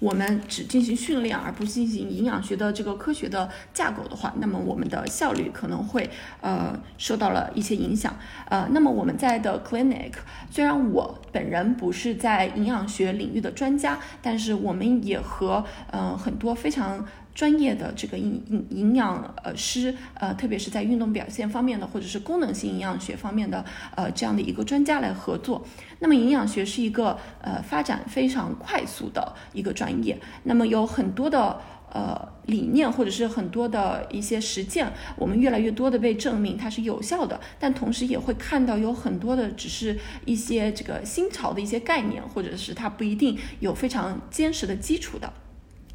[0.00, 6.08] 我们只进行训练而不进行营养学的这个科学的架构的话，那么我们的效率可能会
[6.40, 8.16] 呃受到了一些影响。
[8.48, 10.12] 呃，那么我们在的 clinic，
[10.50, 17.06] 虽然我本人不是在营养学领域的专家，但是我们也和呃很多非常。
[17.36, 23.62] 专业的这个营营营养呃师呃，特别是在运动表现方面的，或者是功能性营养学方面的
[23.94, 25.62] 呃这样的一个专家来合作。
[25.98, 31.60] 那么营养学是一个呃发展非常快速的一个专业，那么有很多的
[31.92, 45.30] 呃理念或者是很多的一些实践，我们越来越多的被证明它是有效的，但同时也会看到有很多的只是一些这个新潮的一些概念，或者是它不一定有非常坚实的基础的。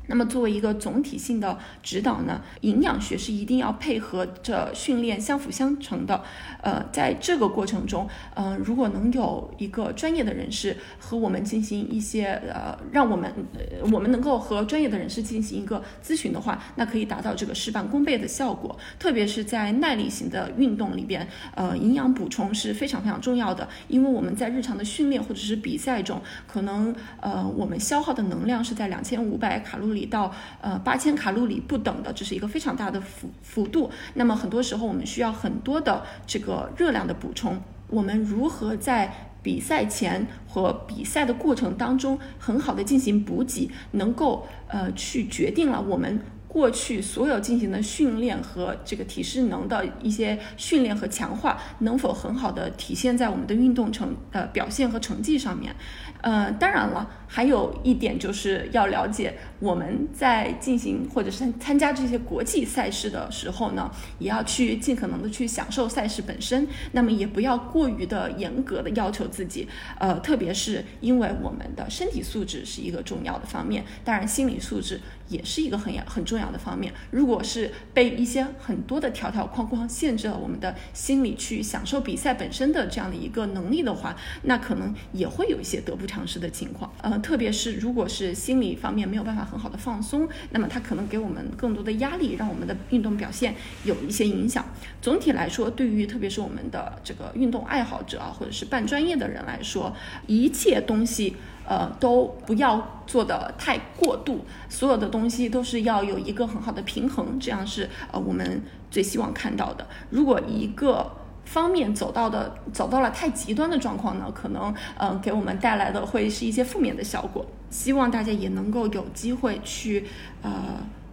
[0.08, 6.22] 那么作为一个总体性的指导呢，营养学是一定要配合着训练相辅相成的。
[6.62, 18.78] 呃，在这个过程中，呃，如果能有一个专业的人士和我们进行一些呃，让我们呃，我们能够和专业的人士进行一个咨询的话，那可以达到这个事半功倍的效果。
[19.00, 30.01] 特别是在耐力型的运动里边，呃，营养补充是非常非常重要的，因为我们在日常的训练或者是比赛中，可能呃，我们消耗的能量是在两千五百卡路里。
[30.06, 33.90] 到呃八千卡路里不等的，这是一个非常大的幅幅度。
[34.16, 37.62] 那么很多时候我们需要很多的这个热量的补充。
[37.88, 46.20] 我们如何在比赛前和比赛的过程当中很好的进行补给，能够呃去决定了我们。
[46.48, 55.74] 过去所有进行的训练和这个体适能的一些训练和强化，能否很好的体现在我们的运动成呃表现和成绩上面？
[56.22, 69.66] 呃，当然了，还有一点就是要了解我们在进行或者是参加这些国际赛事的时候呢，也要去尽可能的去享受赛事本身，那么也不要过于的严格的要求自己，
[69.98, 76.42] 呃，特别是因为我们的身体素质是一个重要的方面，当然心理素质也是一个很很重。
[76.42, 76.92] 要的方面。
[77.12, 86.92] 如果是被一些很多的条条框框限制了我们的心理去享受比赛本身的这样的一个能力的话，那可能也会有一些得不偿失的情况。
[87.02, 94.66] 呃，特别是如果是心理方面没有办法很好的放松，那么它可能给我们更多的压力，让我们的运动表现有一些影响。
[95.02, 99.96] 总体来说，对于特别是我们的这个运动爱好者啊，或者是半专业的人来说，
[100.28, 101.38] 一切东西。
[101.64, 109.88] 呃，都不要做的太过度，所有的东西都是要有一个很好的平衡，这样是呃我们最希望看到的。
[110.10, 111.10] 如果一个
[111.52, 117.46] 方面走到的走到了太极端的状况呢，可能呃给我们带来的会是一些负面的效果。
[117.70, 120.06] 希望大家也能够有机会去
[120.42, 120.52] 呃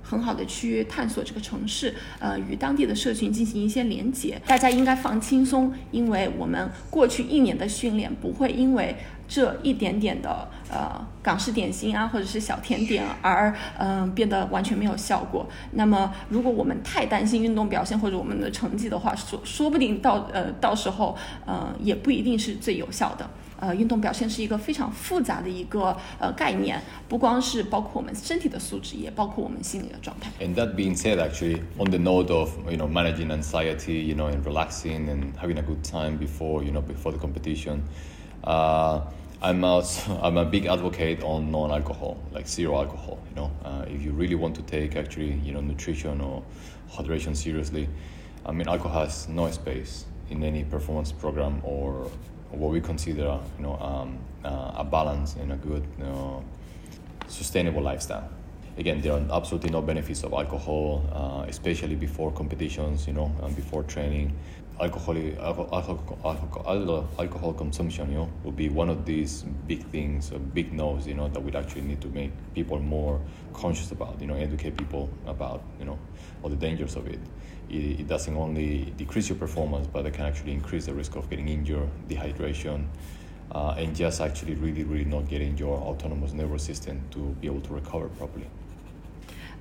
[0.00, 4.40] 很好的去探索这个城市，呃与当地的社群进行一些连接。
[4.46, 8.96] 大家应该放轻松，因为我们过去一年的训练不会因为。
[9.28, 15.46] 这一点点的呃港式点心啊，或者是小甜点，而嗯变得完全没有效果。
[15.72, 21.14] 那么，如果我们太担心运动表现或者我们的成绩的话，说说不定到呃到时候
[21.44, 23.28] 呃也不一定是最有效的。
[23.60, 30.30] 呃，运动表现是一个非常复杂的一个呃概念，不光是包括我们身体的素质，也包括我们心理的状态。
[30.40, 34.44] And that being said, actually, on the note of you know managing anxiety, you know, and
[34.44, 37.80] relaxing and having a good time before you know before the competition.
[38.44, 39.00] Uh,
[39.40, 39.84] I'm a,
[40.22, 43.18] I'm a big advocate on non-alcohol, like zero alcohol.
[43.30, 46.42] You know, uh, if you really want to take actually, you know, nutrition or
[46.90, 47.88] hydration seriously,
[48.44, 52.10] I mean, alcohol has no space in any performance program or
[52.50, 56.44] what we consider, you know, um, uh, a balance and a good, you know,
[57.28, 58.28] sustainable lifestyle.
[58.78, 63.54] Again, there are absolutely no benefits of alcohol, uh, especially before competitions, you know, and
[63.54, 64.32] before training
[64.80, 65.16] alcohol,
[65.72, 70.72] alcohol, alcohol, alcohol consumption, you know, would be one of these big things, uh, big
[70.72, 73.20] no's, you know, that we actually need to make people more
[73.52, 75.98] conscious about, you know, educate people about, you know,
[76.42, 77.18] all the dangers of it.
[77.68, 81.28] It, it doesn't only decrease your performance, but it can actually increase the risk of
[81.28, 82.86] getting injured, dehydration,
[83.52, 87.60] uh, and just actually really, really not getting your autonomous nervous system to be able
[87.62, 88.46] to recover properly.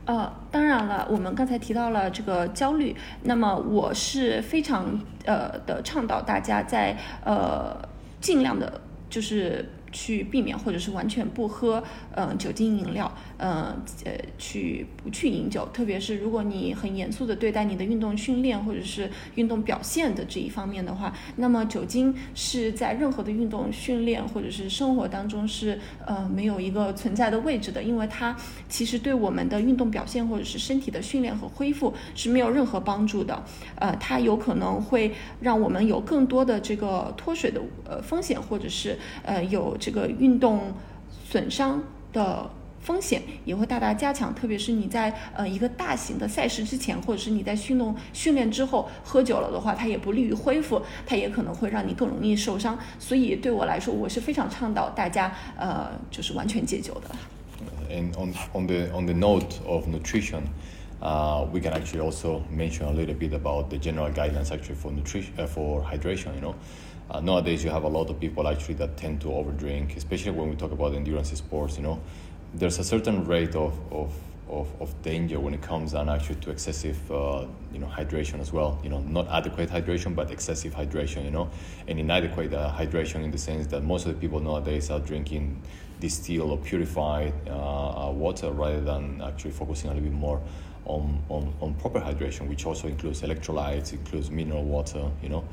[0.08, 4.86] 呃，当然了，我们刚才提到了这个焦虑，那么我是非常
[5.26, 7.78] 呃的倡导大家在呃
[8.22, 9.68] 尽量的，就是
[9.98, 11.84] 去避免或者是完全不喝
[12.16, 13.12] 嗯酒精饮料。
[13.38, 28.36] 呃呃，去不去饮酒，特别是如果你很严肃的对待你的运动训练或者是运动表现的这一方面的话，那么酒精是在任何的运动训练或者是生活当中是呃没有一个存在的位置的，因为它
[28.68, 33.44] 其实对我们的运动表现或者是身体的训练和恢复是没有任何帮助的。
[33.76, 40.74] 呃，它有可能会让我们有更多的这个脱水的呃风险，或者是呃有这个运动
[41.32, 42.50] 损伤的。
[42.80, 52.80] 风险也会大大加强，特别是你在呃一个大型的赛事之前，或者是你在运动训练之后喝酒了的话，它也不利于恢复，它也可能会让你更容易受伤。
[52.98, 57.14] 所以对我来说，我是非常倡导大家呃就是完全戒酒的。
[57.90, 60.44] And on on the on the note of nutrition,
[61.02, 64.94] uh, we can actually also mention a little bit about the general guidelines actually for
[64.94, 66.34] nutrition uh, for hydration.
[66.36, 66.56] You know.
[67.10, 70.50] Uh, nowadays, you have a lot of people actually that tend to overdrink, especially when
[70.50, 71.78] we talk about endurance sports.
[71.78, 72.02] You know,
[72.54, 74.14] there's a certain rate of, of,
[74.50, 78.52] of, of, danger when it comes down actually to excessive uh, you know hydration as
[78.52, 78.80] well.
[78.84, 81.50] You know not adequate hydration but excessive hydration you know.
[81.88, 85.62] And inadequate uh, hydration in the sense that most of the people nowadays are drinking
[86.00, 90.40] distilled or purified uh, uh water rather than actually focusing a little bit more
[90.86, 95.44] on, on, on proper hydration which also includes electrolytes includes mineral water you know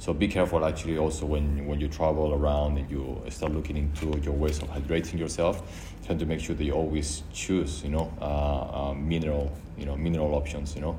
[0.00, 4.18] so be careful actually also when, when you travel around and you start looking into
[4.20, 5.62] your ways of hydrating yourself,
[6.06, 9.94] trying to make sure that you always choose, you know, uh, uh, mineral, you know,
[9.98, 10.98] mineral options, you know,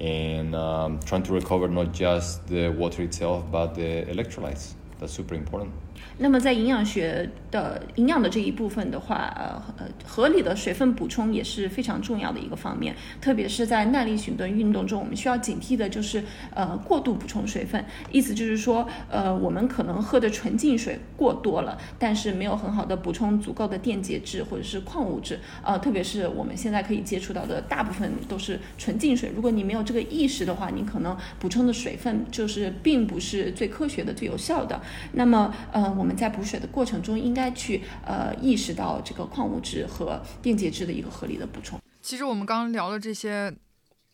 [0.00, 4.74] and um, trying to recover not just the water itself but the electrolytes.
[5.00, 5.72] That's super important.
[6.18, 16.24] 那么在营养学的营养的这一部分的话，呃呃，合理的水分补充也是非常重要的一个方面，特别是在耐力型的运动中，我们需要警惕的就是
[16.54, 17.84] 呃过度补充水分。
[18.10, 25.38] 意思就是说，呃，我们可能喝的纯净水过多了，但是没有很好的补充足够的电解质或者是矿物质。
[25.62, 29.30] 呃，特别是我们现在可以接触到的大部分都是纯净水。
[29.36, 34.80] 如果你没有这个意识的话，你可能补充的水分就是并不是最科学的、最有效的。
[35.12, 36.05] 那么，呃，我。
[36.06, 41.80] 我们在补水的过程中，应该去呃意识到这个矿物质和电解质的一个合理的补充。
[42.00, 43.52] 其实我们刚刚聊的这些，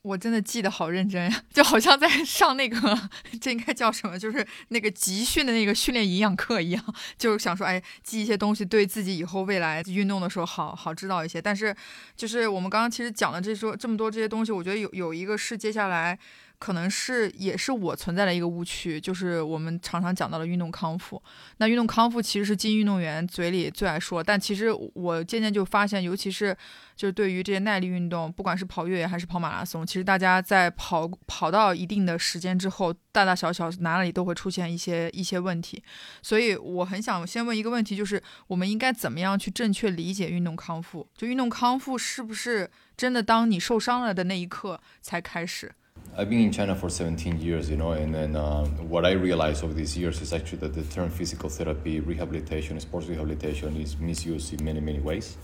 [0.01, 2.99] 我真的记得好认真呀， 就好像在上那个，
[3.39, 4.19] 这应该叫什么？
[4.19, 6.83] 就是那个集训的那个训练营养课一样，
[7.19, 11.43] 就是想说，哎，记一些东西，对自己以后未来运动的时候好好知道一些。
[11.43, 11.77] 但是，
[12.17, 16.19] 就是我们刚刚其实讲的这说这么多这些东西，我觉得有有一个是接下来。
[16.63, 21.21] 可能是也是我存在的一个误区，就是我们常常讲到的运动康复。
[21.57, 26.57] 那运动康复其实是进运动员嘴里最爱说，但其实我渐渐就发现，尤其是
[26.95, 35.83] 就是对于这些耐力运动，不管是跑越野还是跑马拉松，其实大家在跑跑到一定的时间之后，大大小小哪里都会出现一些一些问题。
[36.23, 41.09] 所以我很想先问一个问题，就是我们应该怎么样去正确理解运动康复？
[41.17, 45.73] 就运动康复是不是真的当你受伤了的那一刻才开始
[46.15, 49.73] ？I've been in China for 17 years, you know, and then uh, what I realized over
[49.73, 54.63] these years is actually that the term physical therapy, rehabilitation, sports rehabilitation is misused in
[54.63, 55.39] many, many ways.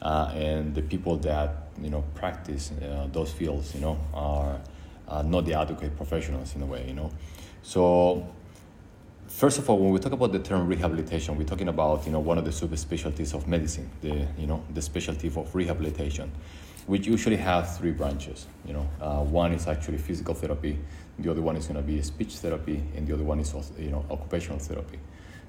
[0.00, 4.58] Uh, and the people that, you know, practice uh, those fields, you know, are
[5.24, 7.10] not the adequate professionals in a way, you know.
[7.62, 8.26] So,
[9.26, 12.20] first of all, when we talk about the term rehabilitation, we're talking about, you know,
[12.20, 16.32] one of the subspecialties of medicine, the, you know, the specialty of rehabilitation
[16.88, 18.46] which usually have three branches.
[18.66, 20.78] You know, uh, one is actually physical therapy,
[21.18, 23.90] the other one is going to be speech therapy, and the other one is you
[23.90, 24.98] know occupational therapy.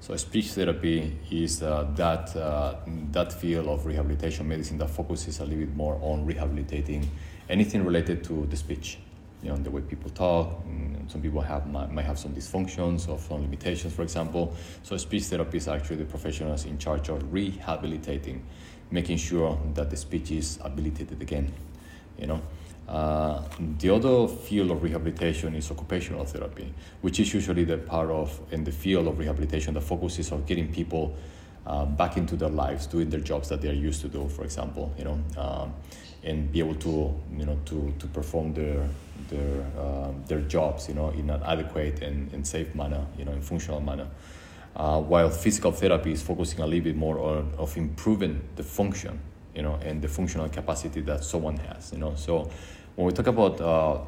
[0.00, 2.76] So speech therapy is uh, that uh,
[3.12, 7.10] that field of rehabilitation medicine that focuses a little bit more on rehabilitating
[7.48, 8.98] anything related to the speech.
[9.42, 10.62] You know, the way people talk.
[10.66, 14.54] Mm, some people have might have some dysfunctions or some limitations, for example.
[14.82, 18.44] So speech therapy is actually the professionals in charge of rehabilitating
[18.90, 21.52] making sure that the speech is habilitated again.
[22.18, 22.42] You know,
[22.88, 23.42] uh,
[23.78, 26.72] the other field of rehabilitation is occupational therapy,
[27.02, 30.72] which is usually the part of in the field of rehabilitation that focuses on getting
[30.72, 31.14] people
[31.66, 34.42] uh, back into their lives, doing their jobs that they are used to do, for
[34.44, 35.72] example, you know, um,
[36.24, 38.88] and be able to, you know, to, to perform their
[39.28, 43.32] their uh, their jobs, you know, in an adequate and, and safe manner, you know,
[43.32, 44.06] in functional manner
[44.75, 49.19] uh, while physical therapy is focusing a little bit more on of improving the function,
[49.55, 52.13] you know, and the functional capacity that someone has, you know.
[52.15, 52.49] So
[52.95, 53.99] when we talk about uh,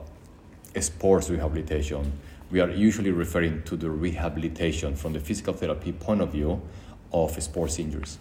[0.80, 2.12] sports rehabilitation,
[2.52, 6.62] we are usually referring to the rehabilitation from the physical therapy point of view
[7.12, 8.18] of sports injuries.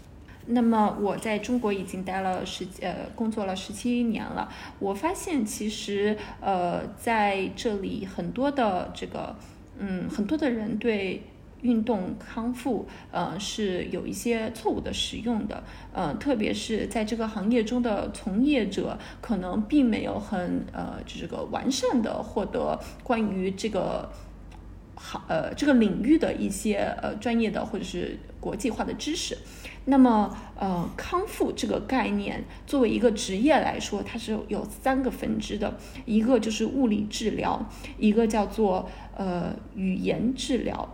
[0.49, 9.35] 那么我在中国已经待了十呃工作了十七年了，我发现其实呃在这里很多的这个
[9.79, 11.25] 嗯很多的人对
[11.62, 24.12] 运动康复，呃，是有一些错误的使用的，呃，特别是在这个行业中的从业者，可能并没有很呃，这个完善的获得关于这个
[24.96, 29.38] 行呃这个领域的一些呃专业的或者是国际化的知识。
[29.86, 40.88] 那么，呃，康复这个概念作为一个职业来说，它是有三个分支的，一个就是物理治疗，一个叫做呃语言治疗。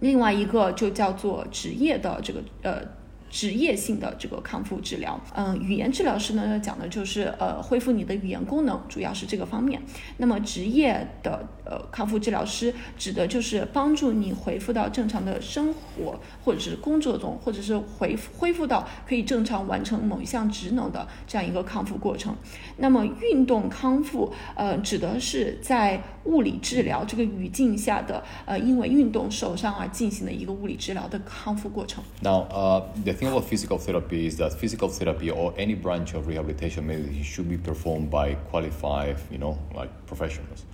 [0.00, 2.82] 另外一个就叫做职业的这个呃
[3.30, 9.80] 职业性的这个康复治疗，嗯，语言治疗师呢要讲的就是呃恢复你的语言功能，主要是这个方面。
[10.18, 11.46] 那么职业的。
[11.68, 22.32] 呃，康复治疗师指的就是帮助你恢复到正常的生活，或者是工作中，或者是恢复恢复到可以正常完成某一项职能的这样一个康复过程。
[22.76, 32.04] 那么运动康复，呃，指的是在物理治疗这个语境下的，呃，因为运动受伤而进行的一个物理治疗的康复过程。
[32.22, 32.84] Now, uh,
[33.16, 37.48] thing about physical therapy is that physical therapy or any branch of rehabilitation medicine should
[37.48, 40.64] be performed by qualified, you know, like professionals.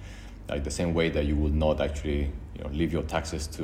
[0.48, 3.62] like the same way that you would not actually you know leave your taxes to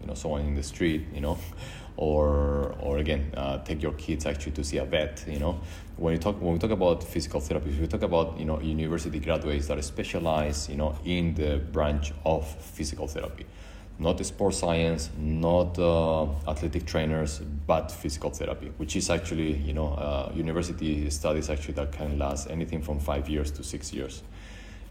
[0.00, 1.36] you know someone in the street you know
[1.96, 5.60] or or again uh, take your kids actually to see a vet you know
[5.96, 9.18] when you talk when we talk about physical therapy we talk about you know university
[9.18, 13.44] graduates that specialize you know in the branch of physical therapy
[13.98, 19.88] not sports science not uh, athletic trainers but physical therapy which is actually you know
[19.94, 24.22] uh, university studies actually that can last anything from five years to six years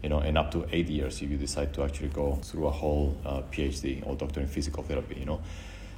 [0.02, 2.70] you know, and up to eight years if you decide to actually go through a
[2.70, 5.40] whole uh, PhD or doctor in physical therapy, you know.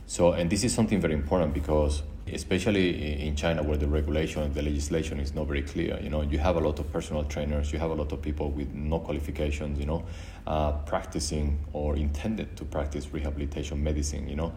[0.06, 2.02] So, and this is something very important because,
[2.35, 6.39] especially in China, where the regulation, the legislation is not very clear, you know, you
[6.39, 9.78] have a lot of personal trainers, you have a lot of people with no qualifications,
[9.78, 10.05] you know,
[10.47, 14.53] uh, practicing or intended to practice rehabilitation medicine, you know,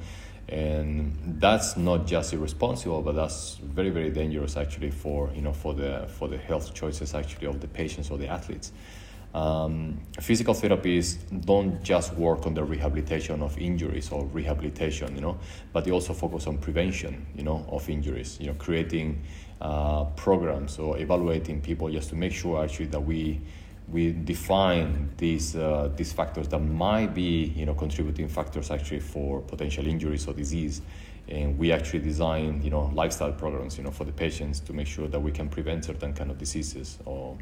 [0.49, 5.73] and that's not just irresponsible, but that's very, very dangerous actually for, you know, for
[5.73, 8.71] the for the health choices actually of the patients or the athletes.
[9.33, 15.39] Um, physical therapists don't just work on the rehabilitation of injuries or rehabilitation, you know,
[15.71, 18.37] but they also focus on prevention, you know, of injuries.
[18.39, 19.23] You know, creating
[19.59, 23.41] uh, programs or evaluating people just to make sure actually that we
[23.91, 29.41] we define these uh, these factors that might be you know contributing factors actually for
[29.41, 30.81] potential injuries or disease
[31.27, 34.87] and we actually design you know lifestyle programs you know for the patients to make
[34.87, 37.37] sure that we can prevent certain kind of diseases or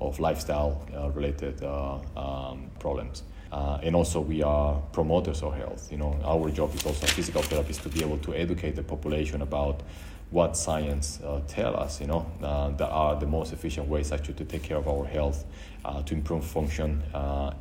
[0.00, 5.90] of lifestyle uh, related uh, um, problems uh, and also we are promoters of health
[5.90, 9.42] you know our job is also physical therapists to be able to educate the population
[9.42, 9.82] about
[10.30, 14.34] what science uh, tell us you know uh, that are the most efficient ways actually
[14.34, 15.44] to take care of our health
[15.84, 17.02] uh, to improve function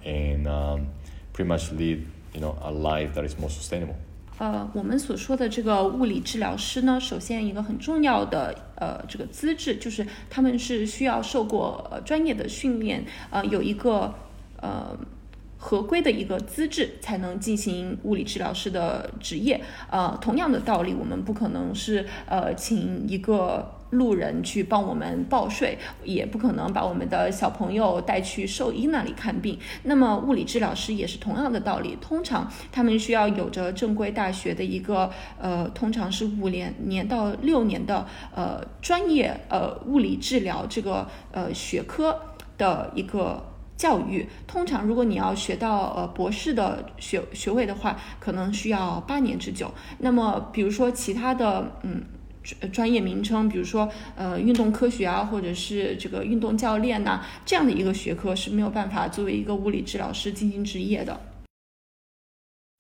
[0.04, 0.88] and um,
[1.34, 3.96] pretty much lead you know a life that is more sustainable
[4.40, 14.15] 呃，我们所说的这个物理治疗师呢，首先一个很重要的 呃这个资质，就是他们是需要受过专业的训练，呃有一个
[14.61, 14.99] 呃
[15.59, 19.61] 合规的一个资质，才能进行物理治疗师的职业。
[19.89, 23.79] 呃，同样的道理，我们不可能是呃请一个。
[23.93, 29.59] 路人去帮我们报税，也不可能把我们的小朋友带去兽医那里看病。
[29.83, 42.19] 那么物理治疗师也是同样的道理，通常他们需要有着正规大学的一个呃，通常是五年年到六年的呃专业呃物理治疗这个呃学科
[42.57, 43.45] 的一个
[43.77, 44.27] 教育。
[44.47, 49.71] 通常如果你要学到呃博士的学学位的话，可能需要八年之久。
[49.99, 52.03] 那么比如说其他的嗯。
[52.43, 61.21] 专专业名称，比如说呃运动科学啊，或者是这个运动教练呐，这样的一个学科是没有办法作为一个物理治疗师进行执业的。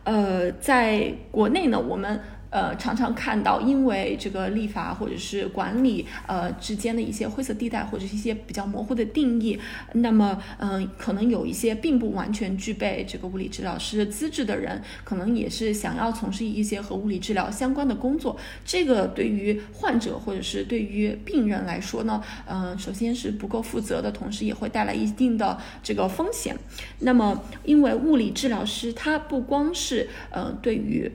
[0.05, 2.21] 呃，在国内呢，我们。
[2.53, 9.59] 呃，常常看到因为这个立法或者是管理呃之间的一些灰色地带或者是一些比较模糊的定义，
[9.95, 18.37] 那么嗯，可能有一些并不完全具备这个物理治疗师资质的人，可能也是想要从事一些和物理治疗相关的工作。
[18.67, 26.55] 这个对于患者或者是对于病人来说呢，嗯，首先是不够负责的，同时也会带来一定的这个风险。
[26.99, 31.11] 那么，因为物理治疗师他不光是呃对于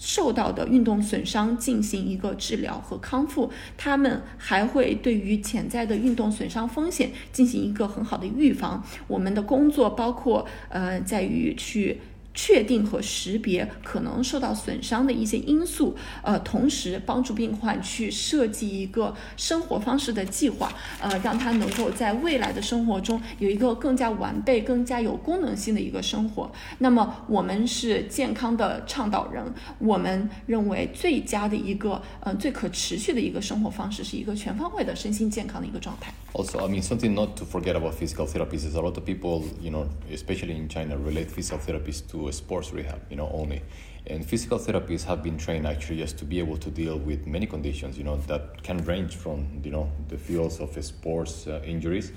[0.00, 8.82] 受到的运动损伤进行一个治疗和康复，他们还会对于潜在的运动损伤风险进行一个很好的预防。
[9.06, 12.00] 我们的工作包括，呃，在于去。
[12.42, 20.72] 确定和识别可能受到损伤的一些因素，呃，同时帮助病患去设计一个生活方式的计划，
[21.02, 26.50] 呃，让他能够在未来的生活中有一个更加完备、更加有功能性的一个生活。
[26.78, 29.44] 那么，我们是健康的倡导人，
[29.78, 36.10] 我们认为最佳的一个，呃，最可持续的一个生活方式是一个全方位的身心健康的一个状态。
[36.32, 39.70] Also, I mean something not to forget about physical therapies is a lot of people, you
[39.70, 43.62] know, especially in China, relate physical therapies to sports rehab, you know, only.
[44.06, 47.46] And physical therapists have been trained actually just to be able to deal with many
[47.46, 52.12] conditions, you know, that can range from, you know, the fields of sports uh, injuries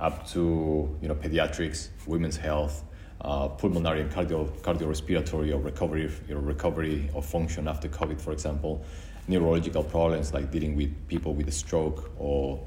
[0.00, 2.84] up to, you know, pediatrics, women's health,
[3.20, 8.32] uh, pulmonary and cardio, cardiorespiratory or recovery, you know, recovery of function after COVID, for
[8.32, 8.84] example,
[9.26, 12.64] neurological problems like dealing with people with a stroke or,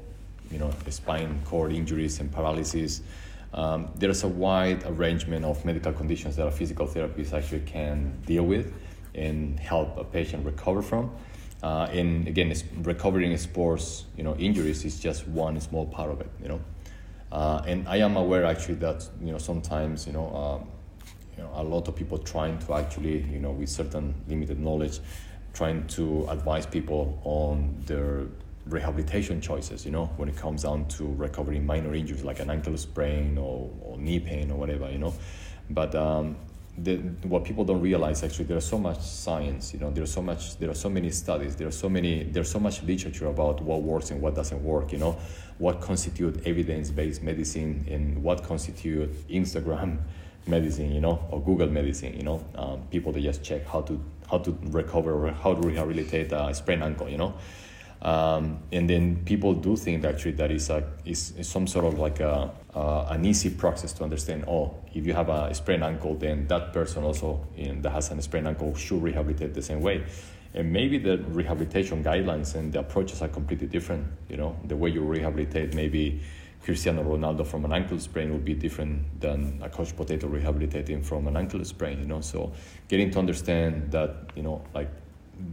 [0.50, 3.00] you know, spine cord injuries and paralysis,
[3.54, 8.44] um, there's a wide arrangement of medical conditions that a physical therapist actually can deal
[8.44, 8.72] with
[9.14, 11.10] and help a patient recover from.
[11.62, 16.30] Uh, and again, recovering sports, you know, injuries is just one small part of it,
[16.42, 16.60] you know.
[17.30, 20.68] Uh, and I am aware actually that you know sometimes you know, um,
[21.36, 25.00] you know a lot of people trying to actually you know with certain limited knowledge,
[25.54, 28.26] trying to advise people on their
[28.66, 32.76] rehabilitation choices, you know, when it comes down to recovering minor injuries like an ankle
[32.76, 35.14] sprain or, or knee pain or whatever, you know.
[35.70, 36.36] But um,
[36.78, 40.56] the, what people don't realize actually there's so much science you know there's so much
[40.56, 44.10] there are so many studies there's so many there's so much literature about what works
[44.10, 45.18] and what doesn't work you know.
[45.58, 49.98] What constitute evidence-based medicine and what constitute instagram
[50.46, 52.44] medicine you know or google medicine you know.
[52.54, 56.54] Um, people that just check how to how to recover or how to rehabilitate a
[56.54, 57.34] sprained ankle you know
[58.02, 62.50] um, and then people do think actually that a, is, some sort of like a,
[62.74, 64.44] uh, an easy process to understand.
[64.48, 68.20] Oh, if you have a sprained ankle, then that person also in, that has a
[68.20, 70.04] sprained ankle should rehabilitate the same way.
[70.52, 74.06] And maybe the rehabilitation guidelines and the approaches are completely different.
[74.28, 76.20] You know, the way you rehabilitate maybe
[76.64, 81.28] Cristiano Ronaldo from an ankle sprain would be different than a coach potato rehabilitating from
[81.28, 82.00] an ankle sprain.
[82.00, 82.52] You know, so
[82.88, 84.90] getting to understand that you know like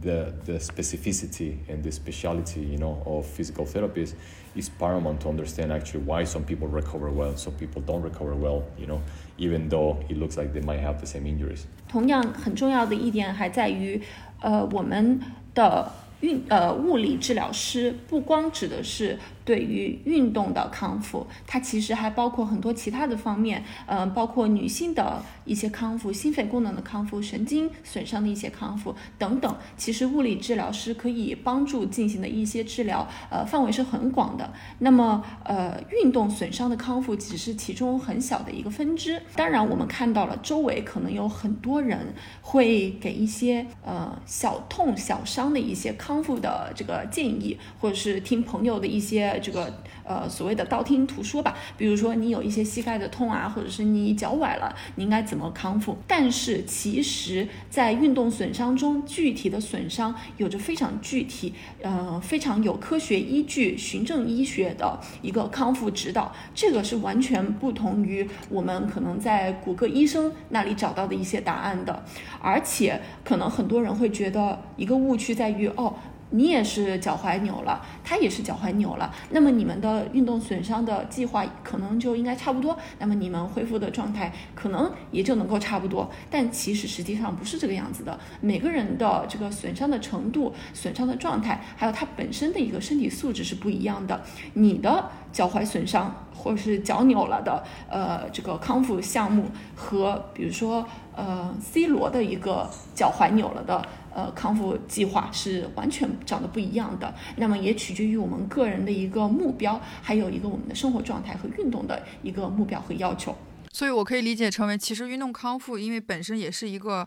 [0.01, 4.13] the, the specificity and the speciality you know of physical therapies
[4.55, 8.63] is paramount to understand actually why some people recover well some people don't recover well
[8.77, 9.01] you know
[9.37, 14.01] even though it looks like they might have the same injuries 同样很重要的一点还在于
[14.41, 15.19] 呃我们
[15.53, 29.52] 的 运呃物理治疗师不光指的是 对于运动的康复，它其实还包括很多其他的方面，呃，包括女性的一些康复、心肺功能的康复、神经损伤的一些康复等等。
[29.76, 34.52] 其实物理治疗师可以帮助进行的一些治疗，呃，范围是很广的。
[34.78, 39.20] 那么，呃，运动损伤的康复只是其中很小的一个分支。
[39.34, 46.20] 当然，我们看到了周围可能有很多人会给一些呃小痛小伤的一些康。
[46.20, 49.72] 复的这个建议，或者是听朋友的一些这个
[50.04, 55.96] 呃所谓的道听途说吧，比如说你有一些膝盖的痛啊，或者是你脚崴了，你应该怎么康复？
[56.06, 72.04] 但是其实，在运动损伤中，具体的损伤有着非常具体，呃，非常有科学依据、循证医学的一个康复指导，这个是完全不同于我们可能在骨科医生那里找到的一些答案的，
[72.40, 75.94] 而且可能很多人会觉得一个误区在于哦。
[76.30, 86.08] 你也是脚踝扭了，他也是脚踝扭了，那么你们的运动损伤的计划可能就应该差不多，那么你们恢复的状态可能也就能够差不多。
[86.30, 94.22] 但其实实际上不是这个样子的，每个人的这个损伤的程度、损伤的状态，还有他本身的一个身体素质是不一样的。
[94.54, 103.84] 你的脚踝损伤或者是脚扭了的，呃，这个康复项目和比如说呃 C 罗的一个脚踝扭了的。
[104.14, 113.36] 呃，康复计划是完全长得不一样的，那么也取决于我们个人的一个目标，还有一个我们的生活状态和运动的一个目标和要求。
[113.72, 117.06] 所以，我可以理解成为，其实运动康复，因为本身也是一个，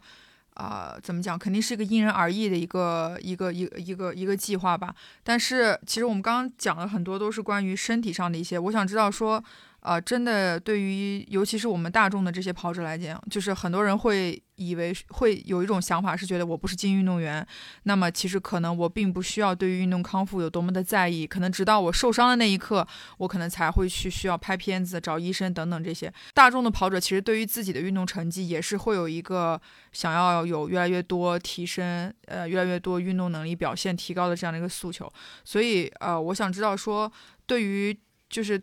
[0.53, 4.95] 啊，怎么讲，肯定是一个因人而异的一个一个一一个一个计划吧。
[5.23, 9.43] 但是，其实我们刚刚讲了很多都是关于身体上的一些，我想知道说。
[9.83, 17.45] 啊，真的，对于尤其是我们大众的这些跑者来讲，就是很多人会以为会有一种想法，是觉得我不是精英运动员，
[17.83, 26.09] 那么其实可能我并不需要对于运动康复有多么的在意，可能直到我受伤的那一刻，我可能才会去需要拍片子、找医生等等这些。
[26.33, 29.59] 大众的跑者其实对于自己的运动成绩也是会有一个
[29.91, 35.11] 想要有越来越多提升，呃，越来越多运动能力表现提高的这样的一个诉求。
[35.43, 37.11] 所以，呃，我想知道说，
[37.45, 38.61] 对于就是。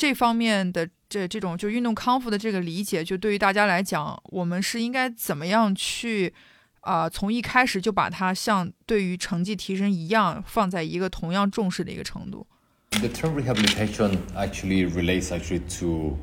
[0.00, 6.32] 这方面的这这种就运动康复的这个理解，就对于大家来讲，我们是应该怎么样去
[6.80, 7.06] 啊？
[7.06, 12.46] 从一开始就把它像对于成绩提升一样，放在一个同样重视的一个程度。
[12.92, 16.16] The term rehabilitation actually relates actually to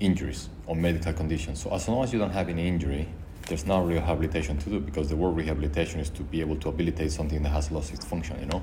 [0.00, 1.58] injuries or medical conditions.
[1.58, 3.04] So as long as you don't have any injury,
[3.46, 7.12] there's no rehabilitation to do because the word rehabilitation is to be able to habilitate
[7.12, 8.40] something that has lost its function.
[8.40, 8.62] You know.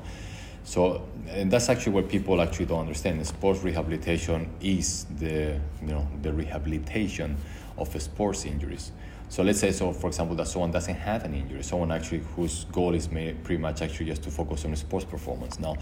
[0.68, 3.26] So and that's actually what people actually don't understand.
[3.26, 7.38] Sports rehabilitation is the you know the rehabilitation
[7.78, 8.92] of sports injuries.
[9.30, 12.66] So let's say so for example that someone doesn't have an injury, someone actually whose
[12.66, 15.58] goal is pretty much actually just to focus on sports performance.
[15.58, 15.78] Now,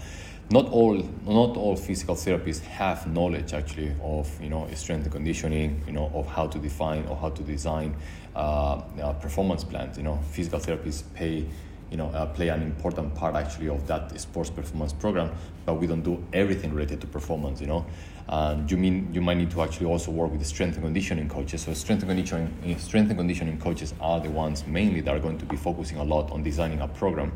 [0.50, 5.82] not all not all physical therapists have knowledge actually of you know strength and conditioning,
[5.88, 7.96] you know of how to define or how to design
[8.36, 9.96] uh, uh, performance plans.
[9.96, 11.44] You know, physical therapists pay
[11.90, 15.30] you know, uh, play an important part actually of that sports performance program,
[15.64, 17.86] but we don't do everything related to performance, you know.
[18.28, 21.28] And you mean you might need to actually also work with the strength and conditioning
[21.28, 21.62] coaches.
[21.62, 25.20] So strength and conditioning, eh, strength and conditioning coaches are the ones mainly that are
[25.20, 27.32] going to be focusing a lot on designing a program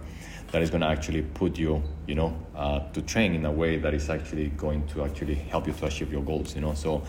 [0.50, 3.76] that is going to actually put you, you know, uh, to train in a way
[3.76, 6.74] that is actually going to actually help you to achieve your goals, you know.
[6.74, 7.04] So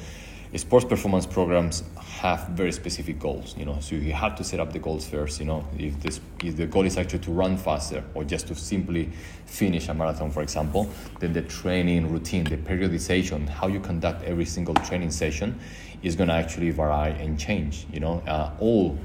[0.58, 4.74] sports performance programs have very specific goals you know so you have to set up
[4.74, 5.66] the goals first you know.
[5.78, 9.10] If this if the goal is actually to run faster or just to simply
[9.46, 10.90] finish a marathon for example
[11.20, 15.58] then the training routine the periodization how you conduct every single training session
[16.04, 18.98] is going to actually vary and change you know uh, all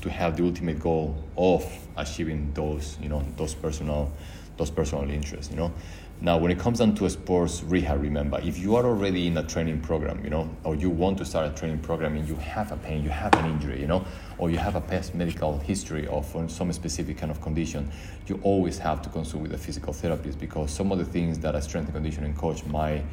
[0.00, 1.64] to have the ultimate goal of
[1.96, 4.12] achieving those you know those personal
[4.56, 5.72] those personal interests you know
[6.20, 9.36] now, when it comes down to a sports rehab, remember, if you are already in
[9.36, 12.36] a training program, you know, or you want to start a training program and you
[12.36, 14.04] have a pain, you have an injury, you know,
[14.38, 17.90] or you have a past medical history of some specific kind of condition,
[18.26, 21.54] you always have to consult with a physical therapist because some of the things that
[21.54, 23.04] a strength and conditioning coach might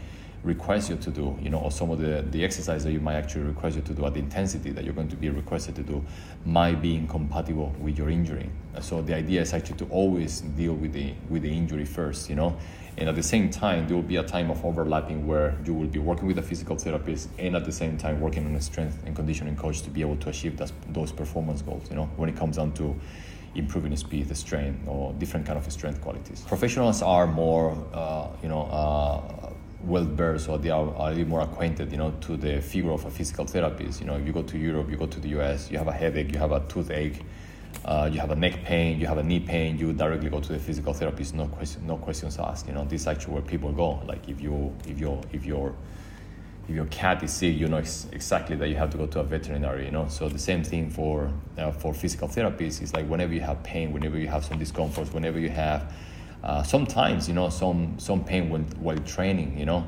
[0.44, 3.16] request you to do, you know, or some of the, the exercise that you might
[3.16, 5.84] actually request you to do at the intensity that you're going to be requested to
[5.84, 6.04] do
[6.46, 8.50] might be incompatible with your injury.
[8.80, 12.36] So the idea is actually to always deal with the with the injury first, you
[12.36, 12.58] know.
[12.98, 15.88] And at the same time, there will be a time of overlapping where you will
[15.88, 18.98] be working with a physical therapist and at the same time working on a strength
[19.06, 22.30] and conditioning coach to be able to achieve those, those performance goals, you know, when
[22.30, 22.96] it comes down to
[23.56, 26.42] improving speed, the strength, or different kind of strength qualities.
[26.42, 29.52] Professionals are more, uh, you know, uh,
[29.84, 32.92] well versed or they are, are, a little more acquainted, you know, to the figure
[32.92, 34.00] of a physical therapist.
[34.00, 36.32] You know, you go to Europe, you go to the US, you have a headache,
[36.32, 37.22] you have a toothache,
[37.86, 40.54] uh, you have a neck pain, you have a knee pain, you directly go to
[40.54, 41.34] the physical therapist.
[41.34, 42.68] No question, no questions asked.
[42.68, 44.02] You know, this is actually where people go.
[44.06, 45.74] Like if you, if you, if your,
[46.68, 49.20] if your cat is sick, you know ex- exactly that you have to go to
[49.20, 49.86] a veterinary.
[49.86, 52.82] You know, so the same thing for uh, for physical therapists.
[52.82, 55.92] is like whenever you have pain, whenever you have some discomfort, whenever you have
[56.44, 59.58] uh, sometimes you know some some pain when while training.
[59.58, 59.84] You know.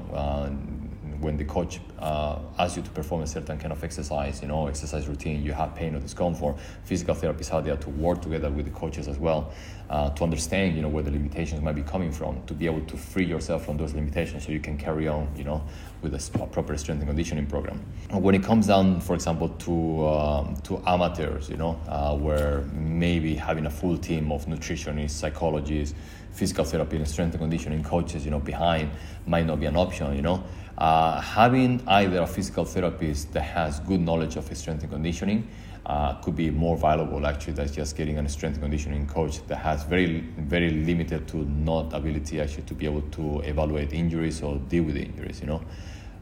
[1.24, 4.68] When the coach uh, asks you to perform a certain kind of exercise, you know,
[4.68, 8.66] exercise routine, you have pain or discomfort, physical therapists are there to work together with
[8.66, 9.54] the coaches as well
[9.90, 12.82] uh, to understand, you know, where the limitations might be coming from, to be able
[12.82, 15.64] to free yourself from those limitations so you can carry on, you know,
[16.02, 17.80] with a proper strength and conditioning program.
[18.12, 23.36] When it comes down, for example, to um, to amateurs, you know, uh, where maybe
[23.36, 25.96] having a full team of nutritionists, psychologists,
[26.32, 28.90] physical therapy, and strength and conditioning coaches, you know, behind
[29.26, 30.44] might not be an option, you know.
[30.78, 35.48] Uh, having either a physical therapist that has good knowledge of strength and conditioning
[35.86, 39.58] uh, could be more valuable actually than just getting a strength and conditioning coach that
[39.58, 44.58] has very very limited to not ability actually to be able to evaluate injuries or
[44.70, 45.62] deal with injuries you know?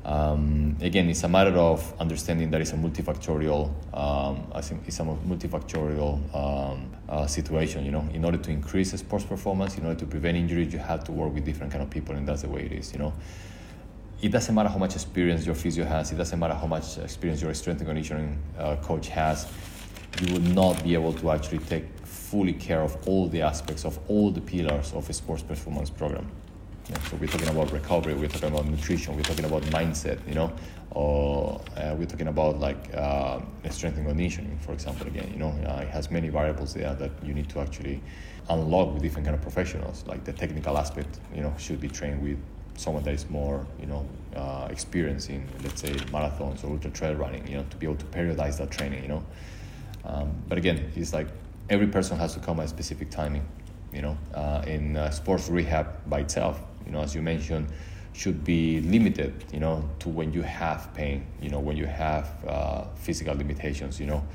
[0.04, 4.52] Um, again it's a matter of understanding that it's a multifactorial um,
[4.86, 8.06] it's a multifactorial um, uh, situation you know?
[8.12, 11.36] In order to increase sports performance in order to prevent injuries you have to work
[11.36, 13.14] with different kind of people and that's the way it is you know
[14.22, 17.42] it doesn't matter how much experience your physio has, it doesn't matter how much experience
[17.42, 19.48] your strength and conditioning uh, coach has,
[20.22, 23.98] you will not be able to actually take fully care of all the aspects of
[24.08, 26.30] all the pillars of a sports performance program.
[26.90, 30.36] Yeah, so we're talking about recovery, we're talking about nutrition, we're talking about mindset, you
[30.36, 30.52] know,
[30.92, 35.08] or uh, we're talking about like uh, strength and conditioning, for example.
[35.08, 38.02] Again, you know, uh, it has many variables there that you need to actually
[38.50, 40.04] unlock with different kind of professionals.
[40.06, 42.38] Like the technical aspect, you know, should be trained with
[42.76, 47.58] someone that is more, you know, uh, let's say, marathons or ultra trail running, you
[47.58, 49.24] know, to be able to periodize that training, you know.
[50.06, 51.28] Um, but again, it's like
[51.70, 53.46] every person has to come at a specific timing,
[53.94, 54.18] you know.
[54.34, 57.68] Uh, in uh, sports rehab by itself, you know, as you mentioned,
[58.14, 62.30] should be limited, you know, to when you have pain, you know, when you have
[62.48, 64.26] uh, physical limitations, you know,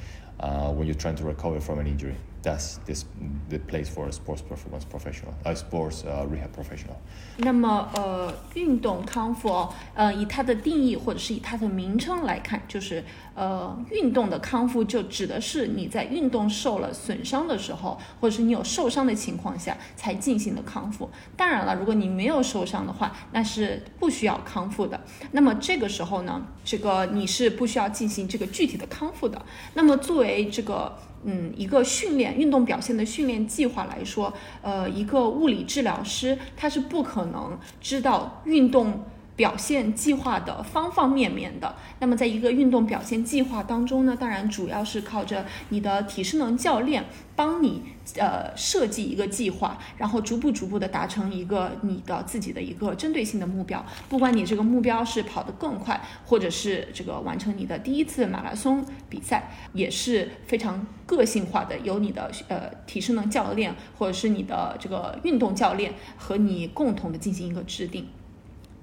[0.40, 2.16] uh, when you're trying to recover from an injury
[2.46, 3.04] that's this
[3.48, 6.96] the place for a sports performance professional, a sports rehab professional.
[7.38, 13.02] 那么呃，运动康复哦，呃，以它的定义或者是以它的名称来看，就是
[13.34, 21.10] 呃，运动的康复就指的是你在运动受了损伤的时候，或者是你有受伤的情况下才进行的康复。
[21.36, 25.00] 当然了，如果你没有受伤的话，那是不需要康复的。
[25.32, 29.42] 那么这个时候呢，这个你是不需要进行这个具体的康复的。
[29.74, 30.96] 那么作为这个。
[31.26, 39.04] 嗯，一个训练运动表现的训练计划来说，呃，一个物理治疗师他是不可能知道运动。
[39.36, 47.04] 表现计划的方方面面的，那么在一个运动表现计划当中呢，当然主要是靠着你的体适能教练
[47.34, 47.82] 帮你
[48.18, 53.84] 呃设计一个计划，然后逐步逐步的达成一个你的自己的一个针对性的目标。
[54.08, 68.08] 不管你这个目标是跑得更快，或者是这个完成你的第一次马拉松比赛，也是非常个性化的，由你的呃体适能教练或者是你的这个运动教练和你共同的进行一个制定。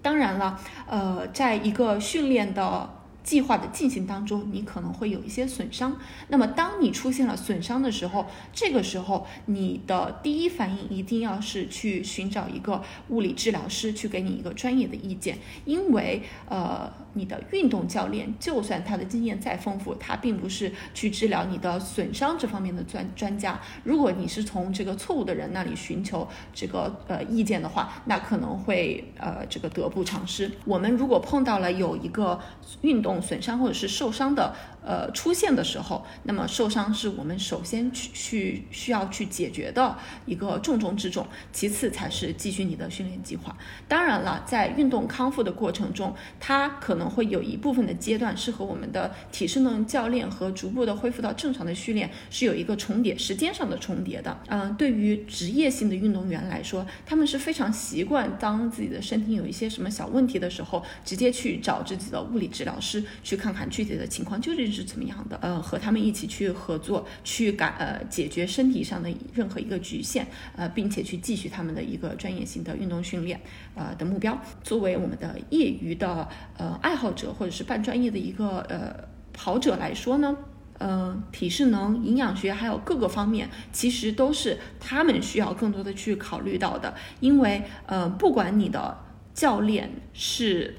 [0.02, 2.90] 当然了，呃，在一个训练的
[3.24, 5.98] 计划的进行当中，你可能会有一些损伤。
[6.28, 16.92] 那么，当你出现了损伤的时候，这个时候你的第一反应一定要是去寻找一个物理治疗师，去给你一个专业的意见，因为呃。
[17.16, 23.62] 你的运动教练，就算他的经验再丰富，他并不是去治疗你的损伤这方面的专专家。
[23.84, 30.52] 如果你是从这个错误的人那里寻求这个呃意见的话，那可能会呃这个得不偿失。
[30.66, 32.40] 我们如果碰到了有一个
[32.82, 34.54] 运动损伤或者是受伤的
[34.84, 39.96] 呃出现的时候，那么受伤是我们首先去去需要去解决的
[40.26, 43.56] 一个重中之重，其次才是继续你的训练计划。
[43.88, 47.14] 当然了，在运动康复的过程中，它可能。
[47.14, 54.36] 会有一部分的阶段是和我们的体适能教练和逐步的恢复到正常的训练是有一个重叠，时间上的重叠的。
[54.48, 65.38] 嗯，对于职业性的运动员来说，他们是非常习惯当自己的身体有一些什么小问题的时候，直接去找自己的物理治疗师去看看具体的情况究竟是怎么样的。
[65.42, 70.26] 呃，和他们一起去合作，去改呃解决身体上的任何一个局限，
[70.56, 73.40] 呃，并且去继续他们的一个专业性的运动训练，
[73.76, 74.36] 呃的目标。
[74.64, 76.28] 作为我们的业余的
[76.58, 76.96] 呃爱。
[77.04, 78.96] 好者或者是半专业的一个呃
[79.34, 80.38] 跑者来说呢，
[80.78, 86.94] 呃，体适能、营养学还有各个方面，其实都是他们需要更多的去考虑到的。
[87.20, 88.98] 因为呃，不管你的
[89.34, 90.76] 教练是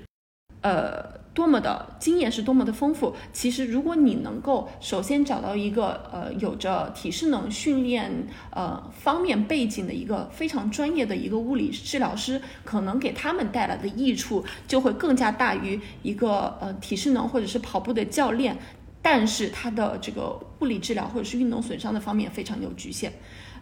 [0.62, 3.14] 呃多么的经验是多么的丰富。
[3.32, 18.56] 其实，如果你能够首先找到一个呃有着体适能训练呃方面背景的一个非常专业的一个物理治疗师，可能给他们带来的益处就会更加大于一个呃体适能或者是跑步的教练，
[19.02, 23.12] 但是他的这个物理治疗或者是运动损伤的方面非常有局限。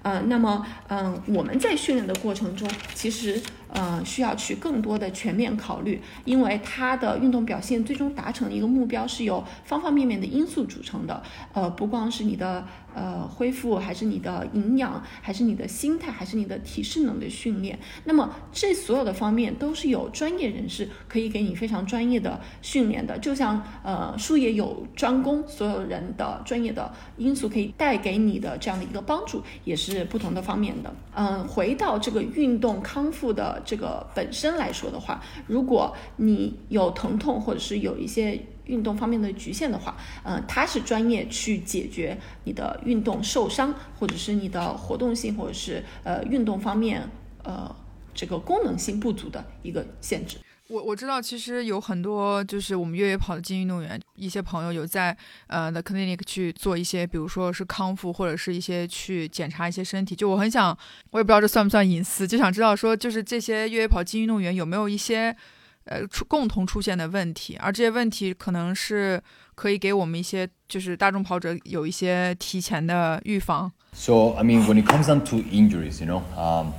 [0.03, 3.41] 呃，那么，嗯，我们在训练的过程中，其实，
[3.73, 12.65] 呃，需要去更多的全面考虑，因为它的运动表现最终达成一个目标是由方方面面的因素组成的，呃，不光是你的。
[12.95, 17.79] 呃，恢复还是你的营养，还是你的心态，还是你的体适能的训练？
[18.05, 23.17] 那么这所有的方面都是有专业人士可以给你非常专业的训练的。
[23.17, 30.95] 就像呃，术业有专攻，所有人的专业的因素可以带给你的这样的一个帮助，也是不同的方面的。
[31.15, 38.41] 嗯，回到这个运动康复的这个本身来说的话，如果你有疼痛或者是有一些。
[38.67, 47.03] 运动方面的局限的话，嗯，它是专业去解决你的运动受伤，或者是你的活动性，或者是呃运动方面
[47.43, 47.75] 呃
[48.15, 50.37] 这个功能性不足的一个限制。
[50.73, 55.15] 我我知道，其实有很多就是我们越野跑的精英运动员，一些朋友有在
[55.49, 60.17] 呃 The Clinic 去做一些，比如说是康复，或者是一些去检查一些身体。
[60.17, 60.77] 就我很想，
[61.11, 65.37] 我也不知道这算不算隐私，就想知道说，就是这些越野跑精英运动员有没有一些。
[65.85, 69.21] 呃，出共同出现的问题，而这些问题可能是
[69.57, 73.69] 可以给我们一些，就是大众跑者有一些提前的预防。
[73.93, 76.71] So I mean, when it comes down to injuries, you know, um,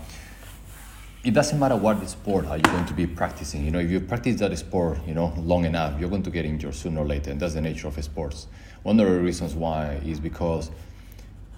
[1.23, 3.63] it doesn't matter what sport are you going to be practicing.
[3.63, 6.45] You know, if you practice that sport, you know, long enough, you're going to get
[6.45, 8.47] injured sooner or later, and that's the nature of sports.
[8.83, 10.69] One of the reasons why is because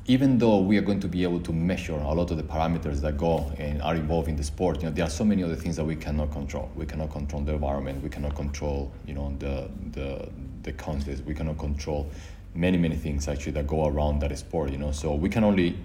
[0.07, 3.01] even though we are going to be able to measure a lot of the parameters
[3.01, 5.55] that go and are involved in the sport, you know, there are so many other
[5.55, 6.70] things that we cannot control.
[6.76, 8.03] We cannot control the environment.
[8.03, 10.30] We cannot control, you know, the the
[10.61, 11.24] the context.
[11.24, 12.11] We cannot control
[12.53, 14.72] many many things actually that go around that sport.
[14.72, 15.76] You know, so we can only,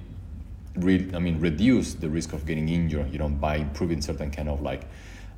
[0.77, 4.49] re- I mean, reduce the risk of getting injured, you know, by improving certain kind
[4.49, 4.83] of like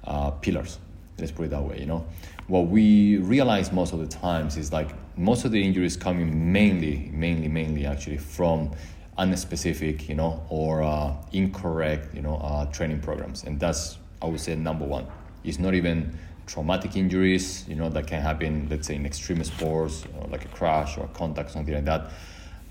[0.04, 0.78] uh, pillars.
[1.18, 1.78] Let's put it that way.
[1.78, 2.06] You know,
[2.48, 7.10] what we realize most of the times is like most of the injuries coming mainly,
[7.12, 8.70] mainly, mainly actually from
[9.18, 14.40] unspecific, you know, or uh, incorrect, you know, uh, training programs, and that's I would
[14.40, 15.06] say number one.
[15.44, 16.16] It's not even
[16.46, 20.44] traumatic injuries, you know, that can happen, let's say, in extreme sports, you know, like
[20.44, 22.10] a crash or a contact, something like that.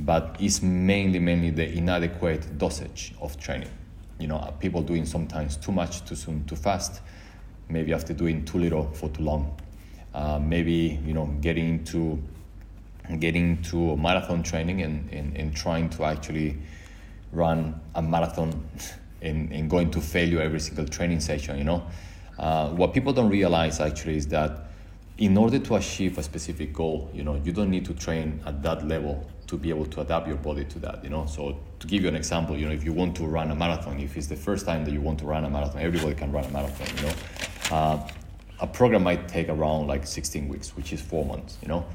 [0.06, 3.70] But it's mainly, mainly the inadequate dosage of training.
[4.20, 7.02] You know, people doing sometimes too much too soon, too fast.
[7.70, 9.58] Maybe after doing too little for too long.
[10.14, 12.22] Uh, maybe you know getting into
[13.20, 16.58] getting to marathon training and, and, and trying to actually
[17.32, 18.52] run a marathon
[19.22, 21.84] and, and going to failure every single training session you know
[22.40, 24.68] uh, what people don't realize actually is that
[25.18, 28.62] in order to achieve a specific goal you know you don't need to train at
[28.62, 31.42] that level to be able to adapt your body to that you know so
[31.80, 34.16] to give you an example you know if you want to run a marathon if
[34.18, 36.52] it's the first time that you want to run a marathon everybody can run a
[36.52, 37.14] marathon you know
[37.72, 38.08] uh,
[38.62, 41.86] a program might take around like 16 weeks, which is four months, you know?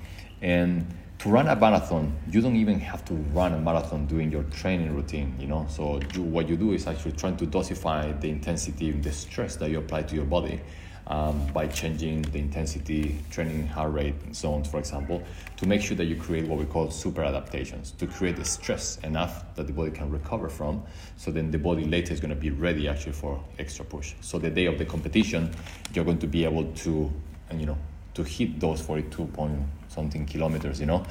[0.43, 0.85] And
[1.21, 4.95] to run a marathon, you don't even have to run a marathon doing your training
[4.95, 5.67] routine, you know?
[5.71, 9.71] So you, what you do is actually trying to dosify the intensity, the stress that
[9.71, 10.61] you apply to your body
[11.09, 15.23] um, by changing the intensity, training heart rate zones, for example,
[15.57, 18.99] to make sure that you create what we call super adaptations, to create the stress
[18.99, 20.83] enough that the body can recover from,
[21.17, 24.15] so then the body later is going to be ready actually for extra push.
[24.21, 25.51] So the day of the competition,
[25.95, 27.13] you're going to be able to,
[27.55, 27.79] you know,
[28.15, 31.05] to hit those 42 point something kilometers, you know,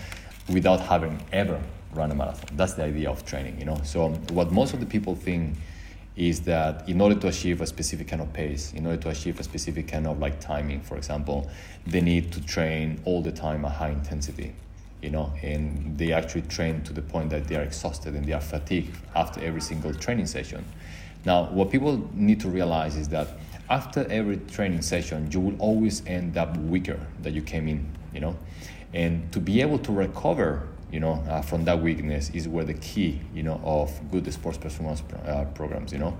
[0.49, 1.61] without having ever
[1.93, 2.55] run a marathon.
[2.57, 3.79] That's the idea of training, you know.
[3.83, 5.55] So what most of the people think
[6.15, 9.39] is that in order to achieve a specific kind of pace, in order to achieve
[9.39, 11.49] a specific kind of like timing, for example,
[11.85, 14.53] they need to train all the time at high intensity,
[15.01, 18.33] you know, and they actually train to the point that they are exhausted and they
[18.33, 20.63] are fatigued after every single training session.
[21.25, 23.27] Now, what people need to realize is that
[23.69, 28.21] after every training session, you will always end up weaker than you came in, you
[28.21, 28.37] know,
[28.93, 32.73] and to be able to recover you know, uh, from that weakness is where the
[32.73, 36.17] key, you know, of good sports performance uh, programs, you know.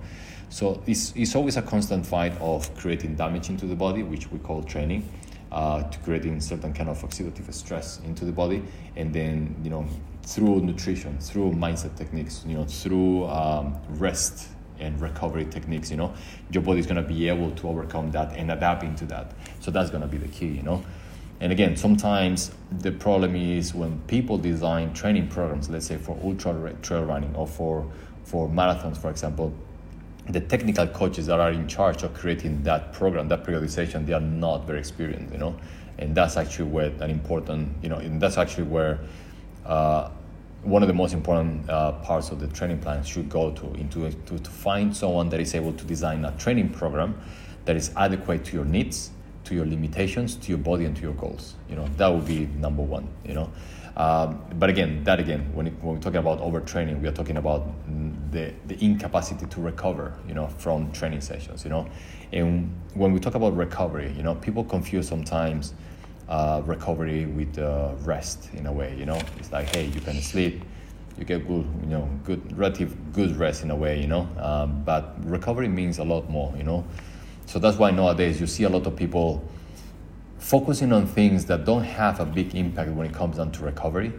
[0.50, 4.38] So it's, it's always a constant fight of creating damage into the body, which we
[4.38, 5.08] call training,
[5.50, 8.62] uh, to creating certain kind of oxidative stress into the body,
[8.96, 9.86] and then, you know,
[10.24, 14.48] through nutrition, through mindset techniques, you know, through um, rest
[14.78, 16.12] and recovery techniques, you know,
[16.50, 19.32] your body is going to be able to overcome that and adapt into that.
[19.60, 20.84] So that's going to be the key, you know.
[21.40, 26.72] And again, sometimes the problem is when people design training programs, let's say for ultra
[26.82, 27.90] trail running or for,
[28.24, 29.52] for marathons, for example,
[30.28, 34.20] the technical coaches that are in charge of creating that program, that periodization, they are
[34.20, 35.54] not very experienced, you know.
[35.98, 38.98] and that's actually where an important, you know, and that's actually where
[39.64, 40.10] uh,
[40.62, 44.10] one of the most important uh, parts of the training plan should go to into
[44.10, 47.18] to, to find someone that is able to design a training program
[47.64, 49.10] that is adequate to your needs
[49.46, 52.46] to your limitations to your body and to your goals you know that would be
[52.58, 53.50] number one you know
[53.96, 57.38] um, but again that again when, it, when we're talking about overtraining we are talking
[57.38, 57.66] about
[58.30, 61.88] the, the incapacity to recover you know from training sessions you know
[62.32, 65.72] and when we talk about recovery you know people confuse sometimes
[66.28, 68.94] uh, recovery with uh, rest in a way.
[68.98, 70.64] You know, it's like hey, you can sleep,
[71.18, 74.00] you get good, you know, good relative good rest in a way.
[74.00, 76.52] You know, um, but recovery means a lot more.
[76.56, 76.84] You know,
[77.46, 79.42] so that's why nowadays you see a lot of people
[80.38, 84.12] focusing on things that don't have a big impact when it comes down to recovery,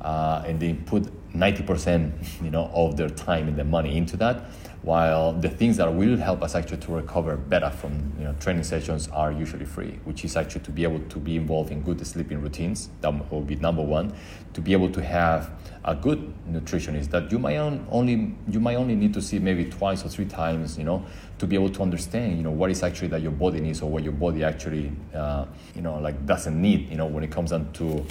[0.00, 2.12] uh, and they put 90%
[2.42, 4.44] you know of their time and their money into that
[4.82, 8.64] while the things that will help us actually to recover better from you know, training
[8.64, 12.04] sessions are usually free, which is actually to be able to be involved in good
[12.04, 12.88] sleeping routines.
[13.00, 14.12] That will be number one.
[14.54, 15.50] To be able to have
[15.84, 20.04] a good nutritionist that you might only you might only need to see maybe twice
[20.04, 21.06] or three times, you know,
[21.38, 23.90] to be able to understand, you know, what is actually that your body needs or
[23.90, 27.50] what your body actually, uh, you know, like doesn't need, you know, when it comes
[27.50, 28.04] down to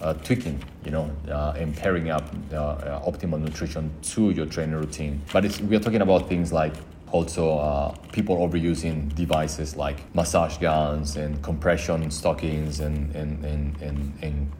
[0.00, 4.74] uh, tweaking, you know, uh, and pairing up uh, uh, optimal nutrition to your training
[4.74, 5.20] routine.
[5.32, 6.74] But we are talking about things like
[7.10, 14.18] also uh, people overusing devices like massage guns and compression stockings and and, and, and,
[14.22, 14.52] and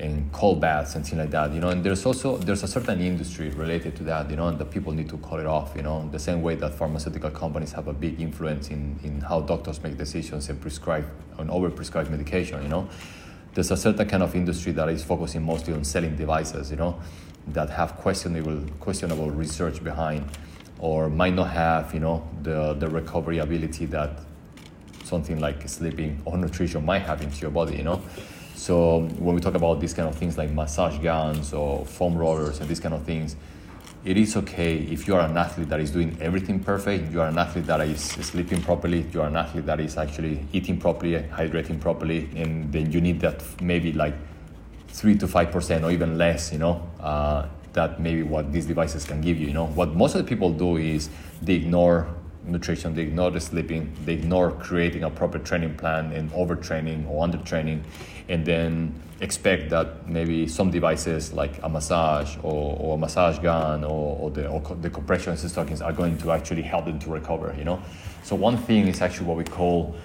[0.00, 1.70] and cold baths and things like that, you know.
[1.70, 4.92] And there's also there's a certain industry related to that, you know, and the people
[4.92, 6.08] need to call it off, you know.
[6.12, 9.98] The same way that pharmaceutical companies have a big influence in, in how doctors make
[9.98, 11.04] decisions and prescribe
[11.38, 12.88] and over prescribe medication, you know
[13.58, 16.96] there's a certain kind of industry that is focusing mostly on selling devices, you know,
[17.48, 20.24] that have questionable questionable research behind,
[20.78, 24.20] or might not have, you know, the the recovery ability that
[25.02, 28.00] something like sleeping or nutrition might have into your body, you know.
[28.54, 32.60] So when we talk about these kind of things like massage guns or foam rollers
[32.60, 33.34] and these kind of things,
[34.04, 37.28] it is okay if you are an athlete that is doing everything perfect, you are
[37.28, 41.14] an athlete that is sleeping properly, you are an athlete that is actually eating properly,
[41.14, 44.14] hydrating properly, and then you need that maybe like
[44.88, 49.04] three to five percent or even less, you know, uh, that maybe what these devices
[49.04, 49.46] can give you.
[49.48, 51.10] You know, what most of the people do is
[51.42, 52.08] they ignore
[52.48, 57.26] nutrition, they ignore the sleeping, they ignore creating a proper training plan and overtraining or
[57.26, 57.82] undertraining,
[58.28, 63.82] and then expect that maybe some devices like a massage or, or a massage gun
[63.84, 67.54] or, or the, or the compression stockings are going to actually help them to recover,
[67.58, 67.82] you know?
[68.22, 69.96] So one thing is actually what we call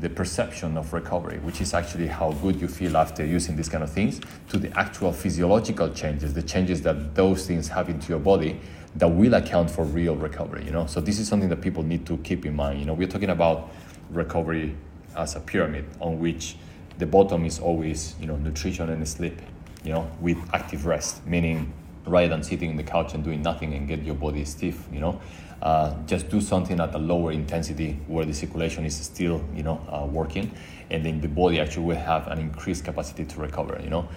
[0.00, 3.84] the perception of recovery, which is actually how good you feel after using these kind
[3.84, 8.18] of things, to the actual physiological changes, the changes that those things have into your
[8.18, 8.58] body
[8.96, 10.86] that will account for real recovery, you know?
[10.86, 12.78] So this is something that people need to keep in mind.
[12.78, 13.70] You know, we're talking about
[14.10, 14.76] recovery
[15.16, 16.56] as a pyramid on which
[16.98, 19.40] the bottom is always you know nutrition and sleep
[19.84, 21.72] you know with active rest meaning
[22.06, 25.00] rather than sitting in the couch and doing nothing and get your body stiff you
[25.00, 25.20] know
[25.62, 29.80] uh, just do something at a lower intensity where the circulation is still you know
[29.88, 30.50] uh, working
[30.90, 34.08] and then the body actually will have an increased capacity to recover you know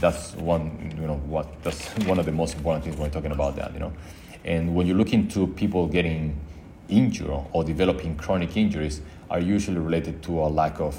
[0.00, 3.32] that's one you know what that's one of the most important things when we're talking
[3.32, 3.92] about that you know
[4.48, 6.34] and when you look into people getting
[6.88, 10.96] injured or developing chronic injuries are usually related to a lack of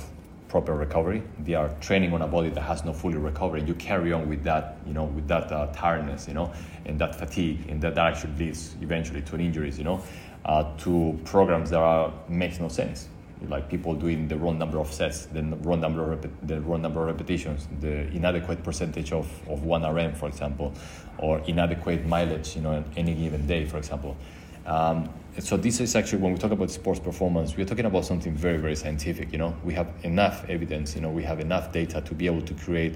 [0.49, 1.23] proper recovery.
[1.39, 4.43] They are training on a body that has not fully recovered, you carry on with
[4.43, 6.53] that, you know, with that uh, tiredness, you know,
[6.85, 10.03] and that fatigue, and that, that actually leads eventually to injuries, you know,
[10.45, 13.09] uh, to programs that are makes no sense.
[13.47, 17.01] Like people doing the wrong number of sets, the wrong number of the wrong number
[17.01, 20.73] of repetitions, the inadequate percentage of, of one RM, for example,
[21.17, 24.17] or inadequate mileage, you know, on any given day, for example.
[24.65, 25.09] Um,
[25.39, 28.57] so this is actually when we talk about sports performance, we're talking about something very,
[28.57, 29.31] very scientific.
[29.31, 30.95] You know, we have enough evidence.
[30.95, 32.95] You know, we have enough data to be able to create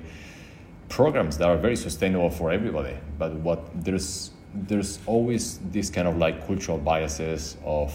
[0.90, 2.96] programs that are very sustainable for everybody.
[3.18, 7.92] But what there's there's always this kind of like cultural biases of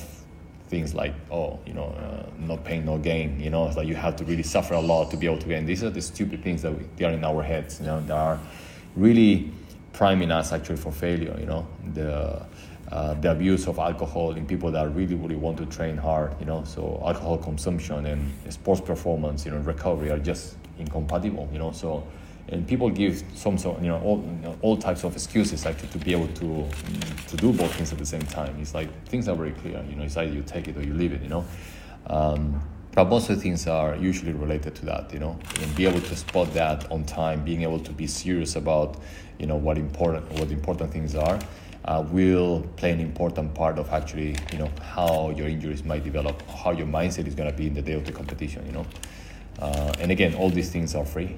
[0.69, 3.95] things like oh you know uh, no pain no gain you know it's like you
[3.95, 5.67] have to really suffer a lot to be able to gain.
[5.67, 8.17] These are the stupid things that we, they are in our heads you know that
[8.17, 8.39] are
[8.95, 9.51] really
[9.93, 11.67] priming us actually for failure you know.
[11.95, 12.47] The
[12.91, 16.47] uh, the abuse of alcohol in people that really really want to train hard you
[16.47, 16.65] know.
[16.65, 21.73] So alcohol consumption and sports performance you know recovery are just incompatible you know.
[21.73, 22.07] So
[22.51, 25.89] and people give some sort you know all, you know, all types of excuses actually
[25.89, 26.67] to be able to
[27.27, 29.97] to do both things at the same time it's like things are very clear you
[29.97, 31.45] know it's either you take it or you leave it you know
[32.07, 32.61] um,
[32.93, 36.01] but most of the things are usually related to that you know and be able
[36.01, 38.97] to spot that on time being able to be serious about
[39.39, 41.39] you know what important what important things are
[41.89, 46.43] uh, will play an important part of actually, you know, how your injuries might develop,
[46.51, 48.87] how your mindset is going to be in the day of the competition, you know.
[49.59, 51.35] Uh, and again, all these things are free.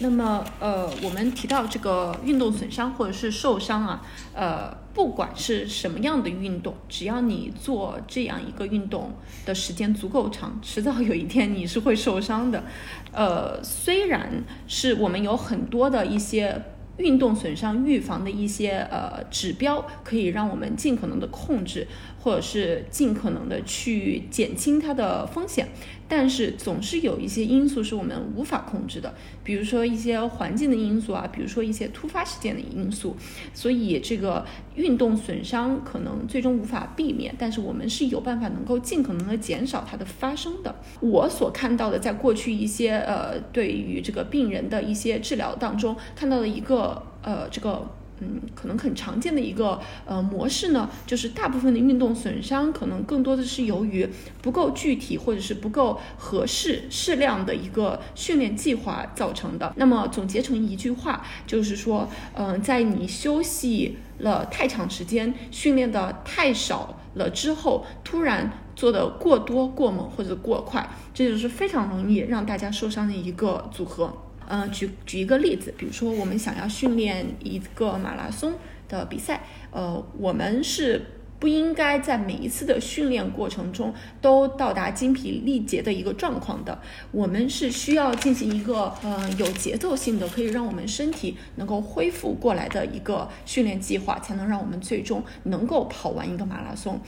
[0.00, 4.02] 那么，呃，我们提到这个运动损伤或者是受伤啊，
[4.34, 9.12] 呃，不管是什么样的运动，只要你做这样一个运动
[9.44, 12.64] 的时间足够长，迟早有一天你是会受伤的。
[13.12, 16.62] 呃，虽然是我们有很多的一些。
[16.96, 21.86] 运动损伤预防的一些呃指标，可以让我们尽可能的控制，
[22.20, 25.68] 或者是尽可能的去减轻它的风险。
[26.12, 29.14] 但是总是有一些因素是我们无法控制的，
[29.44, 33.16] 比如说一些环境的因素啊，比如说一些突发事件的因素。
[33.54, 34.44] 所以这个
[34.74, 40.74] 运动损伤可能最终无法避免，但是我们是有办法能够尽可能的减少它的发生的。
[40.98, 47.88] 我所看到的，在过去一些呃对于这个病人的一些治疗当中看到的一个呃这个。
[48.20, 54.08] 嗯，可能很常见的一个呃模式呢，就是大部分的运动损伤可能更多的是由于
[54.42, 59.72] 不够具体或者是不够合适适量的一个训练计划造成的。
[59.76, 74.12] 那么总结成一句话，就是说，嗯，在你休息了太长时间、训练的太少了之后，突然做的过多、过猛或者过快，这就是非常容易让大家受伤的一个组合。
[74.52, 78.54] 嗯，举举一个例子，比如说我们想要训练一个马拉松
[78.88, 81.06] 的比赛，呃，我们是
[81.38, 86.76] 不应该在每一次的训练过程中都到达精疲力竭的一个状况的。
[87.12, 97.00] 我们是需要进行一个呃有节奏性的，可以让我们身体能够恢复过来的一个训练计划，才能让我们最终能够跑完一个马拉松。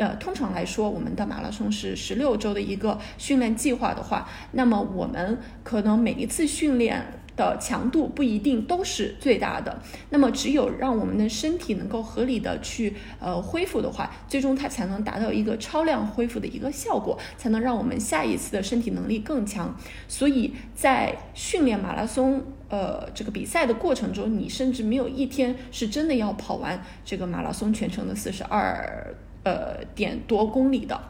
[0.00, 7.04] 呃，通常来说，我们的马拉松是十六周的一个训练计划的话，那么我们可能每一次训练
[7.36, 9.78] 的强度不一定都是最大的。
[10.08, 19.76] 那么，只有让我们的身体能够合理的去呃恢复的话，最终它才能达到一个超量恢复的一个效果，才能让我们下一次的身体能力更强。
[20.08, 29.14] 所以在训练马拉松呃这个比赛的过程中，你甚至没有一天是真的要跑完这个马拉松全程的四十二。
[29.42, 31.00] 呃，点多公里的，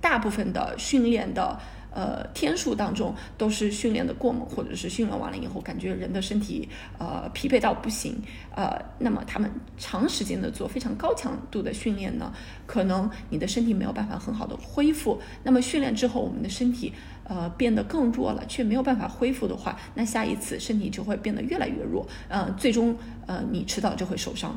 [0.00, 1.58] 大部分的训练的
[1.92, 6.68] 呃天数当中，都是训练的过猛，或者是训练完了以后，感觉人的身体
[6.98, 8.22] 呃疲惫到不行，
[8.54, 12.32] 呃，那么他们长时间的做非常高强度的训练呢，
[12.66, 15.20] 可能你的身体没有办法很好的恢复。
[15.42, 16.92] 那么训练之后，我们的身体
[17.24, 24.56] 呃变得更弱了，却没有办法恢复的话，那下一次身体就会变得越来越弱，呃，最终呃你迟早就会受伤。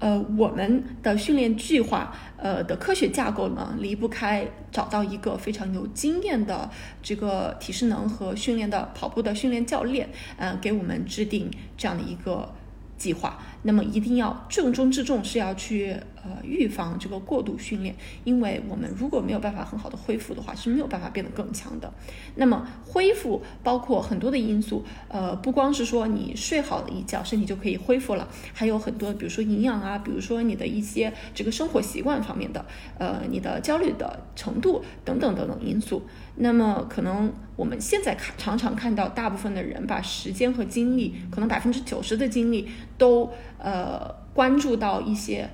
[0.00, 6.68] 呃，我们的训练计划，呃的科学架构呢，离不开找到一个非常有经验的
[7.02, 12.52] 这个体适能和训练的跑步的训练教练，呃，给我们制定这样的一个
[12.96, 13.38] 计划。
[13.62, 17.94] 那么一定要重中之重是要去呃预防这个过度训练，
[18.24, 21.92] 因为我们如果没有办法很好的恢复的话，是没有办法变得更强的。
[22.36, 32.64] 那么恢复包括很多的因素，呃，不光是说你睡好了一觉，身体就可以恢复了，还有很多，比如说营养啊，比如说你的一些这个生活习惯方面的，
[32.98, 36.02] 呃，你的焦虑的程度等等等等因素。
[36.36, 43.30] 那么可能我们现在看常常看到大部分的人把时间和精力，可能百分之九十的精力都。
[43.62, 45.46] 呃，关注到一些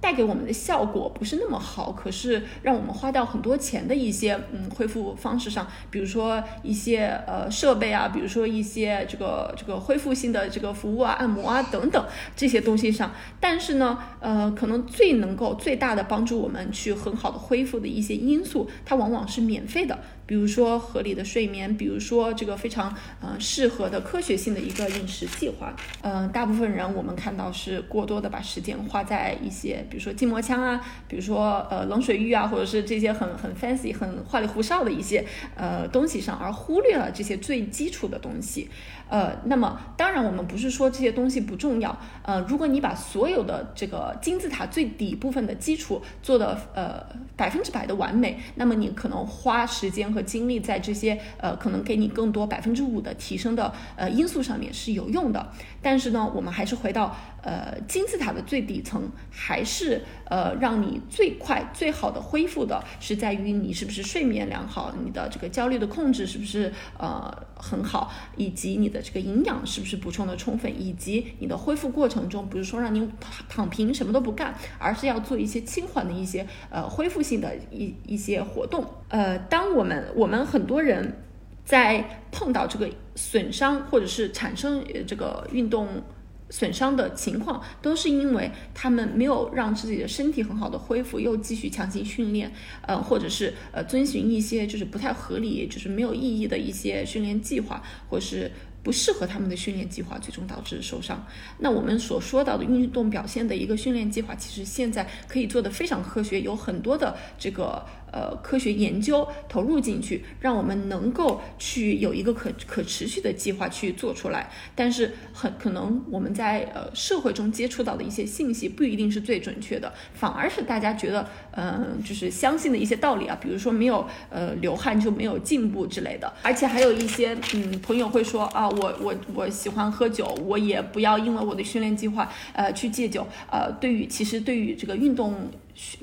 [0.00, 13.10] 带给我们的效果不是那么好，可是让我们花掉很多钱的一些嗯恢复方式上，比如说一些呃设备啊，比如说一些这个这个恢复性的这个服务啊，按摩啊等等这些东西上。
[13.40, 19.98] 但是呢，呃，可能最能够最大的帮助我们去很好的恢复的一些因素，它往往是免费的。
[20.28, 25.74] 比如说合理的睡眠，比如说这个非常呃适合的科学性的一个饮食计划。
[26.02, 35.24] 嗯，大部分人我们看到是过多的把时间花在一些，比如说筋膜枪啊，比如说呃冷水浴啊，或者是这些很很 fancy、很花里胡哨的一些
[35.56, 38.68] 呃东西上，而忽略了这些最基础的东西。
[39.08, 41.98] 呃，那么当然我们不是说这些东西不重要。
[42.22, 47.02] 呃，如果你把所有的这个金字塔最底部分的基础做的呃
[47.34, 78.84] 百分之百的完美，那么你可能花时间和和精力在这些呃可能给你更多百分之五的提升的呃因素上面是有用的，但是呢，我们还是回到呃金字塔的最底层，还是呃让你最快最好的恢复的是在于你是不是睡眠良好，你的这个焦虑的控制是不是呃很好，以及你的这个营养是不是补充的充分，以及你的恢复过程中，不是说让你躺躺平什么都不干，而是要做一些轻缓的一些呃恢复性的一一些活动。
[79.08, 81.22] 呃，当我们我们很多人
[81.64, 86.02] 在碰到这个损伤或者是产生这个运动
[86.50, 92.52] 损伤的情况，都是因为他们没有让自己的身体很好的恢复，又继续强行训练，
[92.82, 98.50] 呃，或者是呃遵循一些就是不太合理，就是没有意义的一些训练计划，或是。
[98.80, 101.26] 不适合他们的训练计划，最终导致受伤。
[101.58, 107.84] 那我们所说到的运动表现的一个训练计划，其实现在可以做的非常科学，有很多的这个。
[108.12, 114.50] 呃，科学研究投入进去，让我们能够去有一个可可持续的计划去做出来。
[114.74, 126.32] 但是很可能我们在呃社会中接触到的一些信息不一定是最准确的，反而是大家觉得嗯就是相信的一些道理啊，比如说没有呃流汗就没有进步之类的。
[126.42, 133.26] 而且还有一些嗯朋友会说啊，我我我喜欢喝酒，我也不要因为我的训练计划呃去戒酒。
[133.50, 135.34] 呃，对于其实对于这个运动。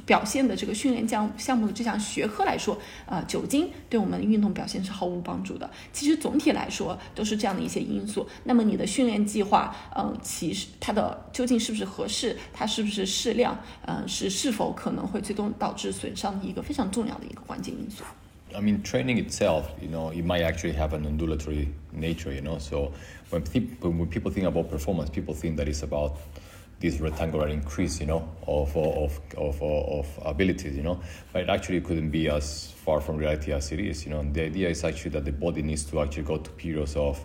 [0.06, 5.70] 表现的这个训练项项目的这项学科来说，呃，酒精对我们运动表现是毫无帮助的。
[5.92, 8.28] 其实总体来说都是这样的一些因素。
[8.44, 18.04] 那么你的训练计划，嗯，其实它的究竟是不是合适，它是不是适量，嗯，是是否可能会最终导致损伤的一个非常重要的一个关键因素。
[18.54, 22.58] I mean, training itself, you know, it might actually have an undulatory nature, you know.
[22.58, 22.94] So
[23.30, 23.44] when,
[23.82, 26.14] when people think about performance, people think that it's about
[26.80, 31.00] this rectangular increase, you know, of, of, of, of, abilities, you know,
[31.32, 34.24] but it actually couldn't be as far from reality as it is, you know.
[34.24, 37.24] The idea is actually that the body needs to actually go to periods of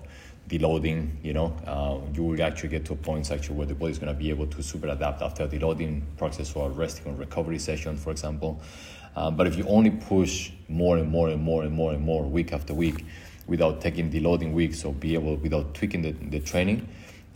[0.48, 3.92] deloading, you know, uh, you will actually get to a point actually where the body
[3.92, 7.16] is going to be able to super adapt after the deloading process or resting or
[7.16, 8.60] recovery session, for example.
[9.14, 12.22] Uh, but if you only push more and more and more and more and more
[12.24, 13.04] week after week
[13.46, 16.86] without taking deloading weeks or be able without tweaking the, the training,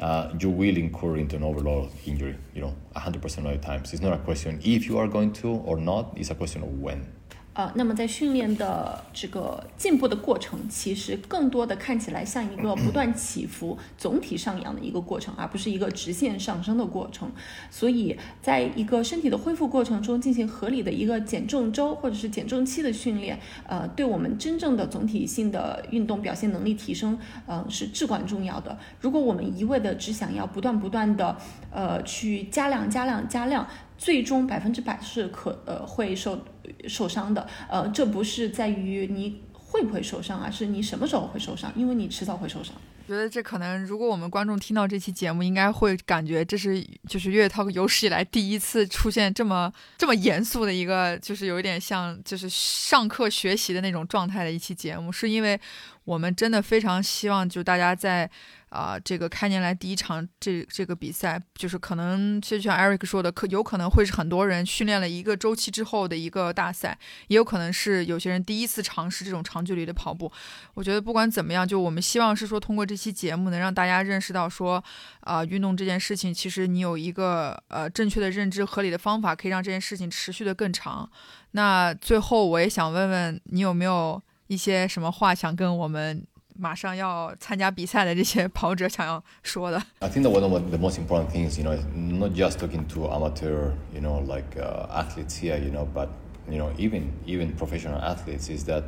[0.01, 3.93] uh, you will incur into an overload injury, you know, 100% of the times.
[3.93, 6.81] It's not a question if you are going to or not, it's a question of
[6.81, 7.07] when.
[7.55, 17.31] 呃，那么在训练的这个进步的过程，其实更多的看起来像一个不断起伏、总体上扬的一个过程，而不是一个直线上升的过程。
[17.71, 27.17] 所以，在一个身体的恢复过程中进行合理的一个减重周或者是减重期的训练，呃，对我们真正的总体性的运动表现能力提升，
[27.47, 28.77] 嗯，是至关重要的。
[29.01, 31.37] 如果我们一味的只想要不断不断的，
[31.71, 33.65] 呃，去加量、加量、加量。
[33.97, 36.45] 最终百分之百是可呃会受
[36.89, 42.75] 受伤的，呃，这不是在于你会不会受伤，而是你什么时候会受伤，因为你迟早会受伤。
[43.07, 55.61] 觉得这可能，如果我们观众听到这期节目，应该会感觉这是就是越野涛有史以来第一次出现这么这么严肃的一个，就是有一点像就是上课学习的那种状态的一期节目，是因为
[56.05, 58.31] 我们真的非常希望就大家在。
[58.75, 66.99] 啊，这个开年来第一场这这个比赛，就是可能就像 Eric 说的，可有可能会是很多人训练了一个周期之后的一个大赛，
[67.29, 70.31] 也有可能是有些人第一次尝试这种长距离的跑步。
[70.75, 74.83] 我觉得不管怎么样，就我们希望是说通过这期节目能让大家认识到说，
[75.21, 81.09] 啊，运动这件事情其实你有一个呃正确的认知、合理的方法，可以让这件事情持续的更长。
[81.53, 86.27] 那最后我也想问问你有没有一些什么话想跟我们？
[86.60, 89.82] 马上要参加比赛的这些跑者想要说的。
[90.00, 93.72] I think that one of the most important things, you know, not just talking to amateur,
[93.94, 96.10] you know, like uh, athletes here, you know, but
[96.50, 98.84] you know, even even professional athletes, is that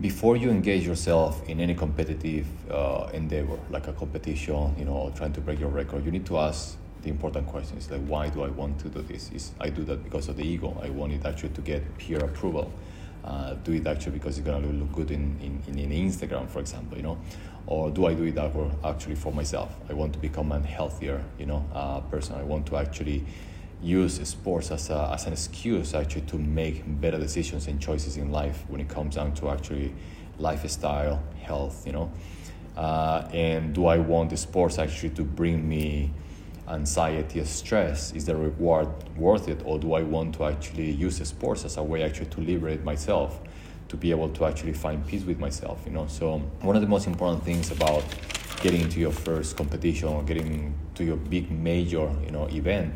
[0.00, 5.32] before you engage yourself in any competitive uh, endeavor, like a competition, you know, trying
[5.32, 8.48] to break your record, you need to ask the important questions like, why do I
[8.48, 9.30] want to do this?
[9.32, 10.76] Is I do that because of the ego?
[10.82, 12.72] I want it actually to get peer approval
[13.23, 16.97] uh, do it actually because it's gonna look good in, in, in Instagram, for example,
[16.97, 17.17] you know,
[17.67, 18.37] or do I do it
[18.83, 19.73] actually for myself?
[19.89, 22.35] I want to become a healthier, you know, uh, person.
[22.35, 23.23] I want to actually
[23.81, 28.31] use sports as, a, as an excuse actually to make better decisions and choices in
[28.31, 29.93] life when it comes down to actually
[30.37, 32.11] lifestyle, health, you know.
[32.75, 36.11] Uh, and do I want the sports actually to bring me
[36.71, 38.87] anxiety, stress, is the reward
[39.17, 42.41] worth it, or do I want to actually use sports as a way actually to
[42.41, 43.39] liberate myself,
[43.89, 46.07] to be able to actually find peace with myself, you know?
[46.07, 48.03] So one of the most important things about
[48.61, 52.93] getting into your first competition or getting to your big major, you know, event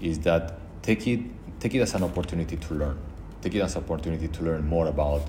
[0.00, 1.20] is that take it
[1.60, 2.98] take it as an opportunity to learn.
[3.40, 5.22] Take it as an opportunity to learn more about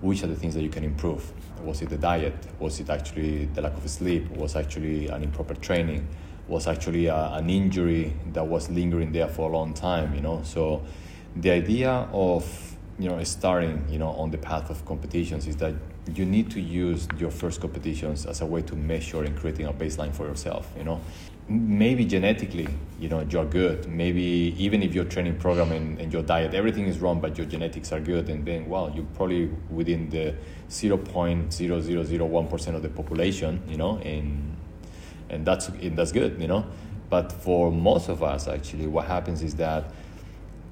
[0.00, 1.32] which are the things that you can improve.
[1.62, 2.34] Was it the diet?
[2.60, 4.30] Was it actually the lack of sleep?
[4.30, 6.06] Was actually an improper training?
[6.48, 10.42] Was actually a, an injury that was lingering there for a long time, you know.
[10.44, 10.82] So
[11.36, 15.74] the idea of you know starting you know on the path of competitions is that
[16.14, 19.72] you need to use your first competitions as a way to measure and creating a
[19.72, 21.00] baseline for yourself you know
[21.48, 22.66] maybe genetically
[22.98, 26.86] you know you're good maybe even if your training program and, and your diet everything
[26.86, 30.34] is wrong but your genetics are good and then well you're probably within the
[30.68, 34.57] 0.0001% of the population you know and
[35.30, 36.64] and that's and that's good, you know.
[37.10, 39.84] But for most of us, actually, what happens is that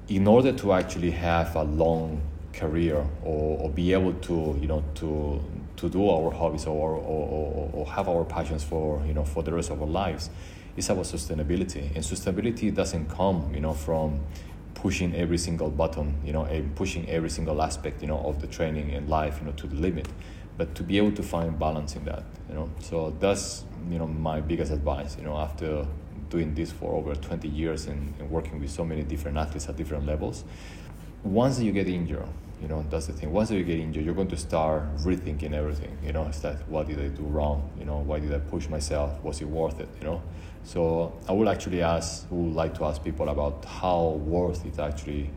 [0.07, 2.21] in order to actually have a long
[2.53, 5.41] career or, or be able to, you know, to
[5.77, 9.43] to do our hobbies or, or, or, or have our passions for, you know, for
[9.43, 10.31] the rest of our lives,
[10.75, 11.83] it's about sustainability.
[11.95, 14.19] And sustainability doesn't come, you know, from
[14.73, 18.47] pushing every single button, you know, and pushing every single aspect, you know, of the
[18.47, 20.07] training and life, you know, to the limit.
[20.57, 24.07] But to be able to find balance in that, you know, so that's you know
[24.07, 25.85] my biggest advice, you know, after
[26.29, 29.77] doing this for over 20 years and, and working with so many different athletes at
[29.77, 30.43] different levels.
[31.23, 32.27] Once you get injured,
[32.61, 33.31] you know, that's the thing.
[33.31, 35.95] Once you get injured, you're going to start rethinking everything.
[36.03, 37.69] You know, it's what did I do wrong?
[37.77, 39.21] You know, why did I push myself?
[39.23, 39.89] Was it worth it?
[39.99, 40.21] You know,
[40.63, 45.29] so I would actually ask, would like to ask people about how worth it actually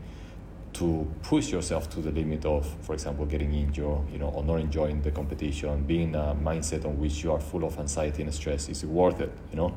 [0.73, 4.59] to push yourself to the limit of, for example, getting injured, you know, or not
[4.59, 8.69] enjoying the competition, being a mindset on which you are full of anxiety and stress.
[8.69, 9.31] Is it worth it?
[9.51, 9.75] You know,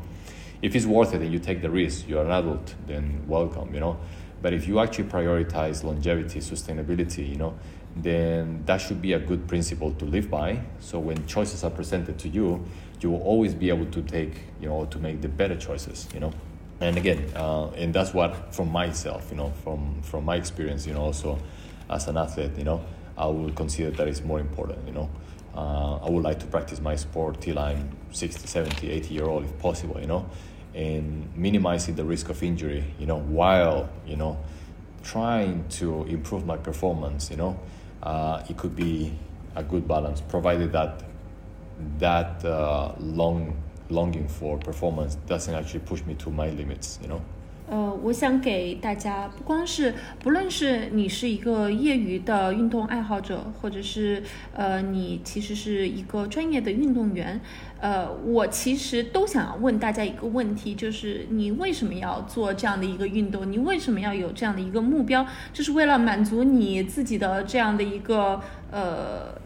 [0.63, 3.75] if it's worth it and you take the risk, you're an adult, then welcome.
[3.75, 3.99] You know,
[4.41, 7.59] but if you actually prioritize longevity, sustainability, you know,
[7.97, 10.61] then that should be a good principle to live by.
[10.81, 12.65] So when choices are presented to you,
[13.01, 16.09] you will always be able to take, you know, to make the better choices.
[16.15, 16.33] You know
[16.85, 20.93] and again, uh, and that's what from myself, you know, from from my experience, you
[20.93, 21.39] know, also
[21.89, 22.85] as an athlete, you know,
[23.17, 25.09] I would consider that it's more important, you know.
[25.57, 29.45] Uh, I would like to practice my sport till I'm 60, 70, 80 year old
[29.45, 30.29] if possible, you know,
[30.75, 34.37] and minimizing the risk of injury, you know, while, you know,
[35.05, 37.59] trying to improve my performance, you know,
[38.03, 39.17] uh, it could be
[39.57, 41.03] a good balance, provided that
[41.99, 43.57] that uh, long
[43.91, 47.21] longing for performance doesn't actually push me to my limits, you know.
[47.67, 57.41] 呃，我想给大家，不光是不论是你是一个业余的运动爱好者，或者是呃你其实是一个专业的运动员，
[57.81, 63.51] 呃，我其实都想问大家一个问题，就是你为什么要做这样的一个运动？
[63.51, 65.27] 你为什么要有这样的一个目标？
[65.55, 68.39] 就是为了满足你自己的这样的一个
[68.71, 69.43] 呃。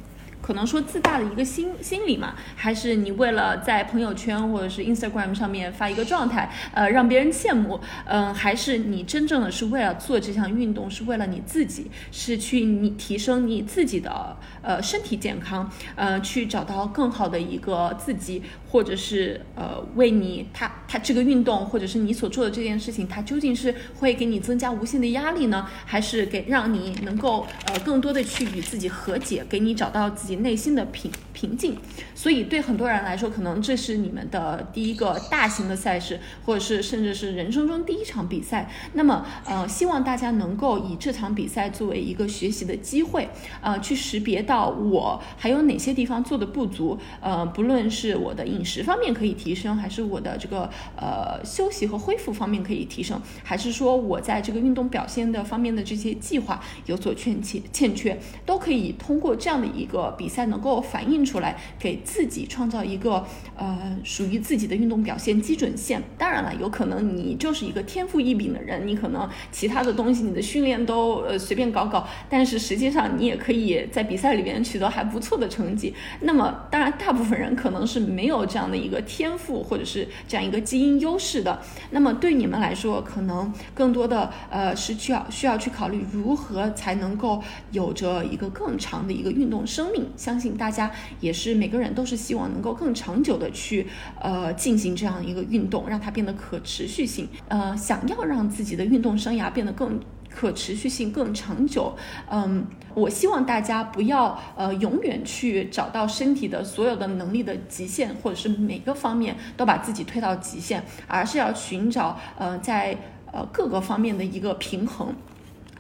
[0.49, 30.38] 可能说自大的一个心心理嘛，还是你为了在朋友圈或者是 Instagram 上面发一个状态，呃，让别人羡慕，嗯，还是你真正的是为了做这项运动，是为了你自己，是去你提升你自己的呃身体健康，呃，去找到更好的一个自己，或者是呃为你他他这个运动或者是你所做的这件事情，它究竟是会给你增加无限的压力呢，还是给让你能够呃更多的去与自己和解，给你找到自己。
[30.39, 31.77] 内心的平平静，
[32.15, 38.71] 所以对很多人来说，可能这是你们的第一个大型的赛事，或者是甚至是人生中第一场比赛。
[38.93, 43.29] 那么，呃，希望大家能够以这场比赛作为一个学习的机会，
[43.61, 60.28] 呃，去识别到我还有哪些地方做的不足，呃，不论是我的饮食方面可以提升，还是我的这个呃休息和恢复方面可以提升，还是说我在这个运动表现的方面的这些计划有所欠欠欠缺，都可以通过这样的一个比。
[60.29, 63.25] 比赛能够反映出来，给自己创造一个
[63.57, 66.03] 呃属于自己的运动表现基准线。
[66.19, 75.95] 当然了，有可能你就是一个天赋异禀的人，你可能其他的东西你的训练都呃随便搞搞，但是实际上你也可以在比赛里边取得还不错的成绩。
[76.21, 81.59] 那么，当然大部分人可能是没有这样的一个天赋或者是这样一个基因优势的。
[81.93, 90.07] 那么对你们来说，可能更多的呃是需要需要去考虑如何才能够有着一个更长的一个运动生命。
[90.19, 90.91] 相信大家
[91.21, 93.87] 也是每个人都是希望能够更长久的去
[94.21, 97.27] 呃进行这样一个运动，让它变得可持续性。
[97.49, 101.97] 呃，想要让自己的运动生涯变得更可持续性更长久，
[102.31, 112.97] 嗯，我希望大家不要呃永远去找到身体的所有的能力的极限，或者是每个方面都把自己推到极限，而是要寻找呃在
[113.33, 115.15] 呃各个方面的一个平衡。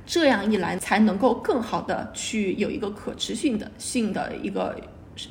[0.09, 4.75] 这样一来，才能够更好的去有一个可持续的性的一个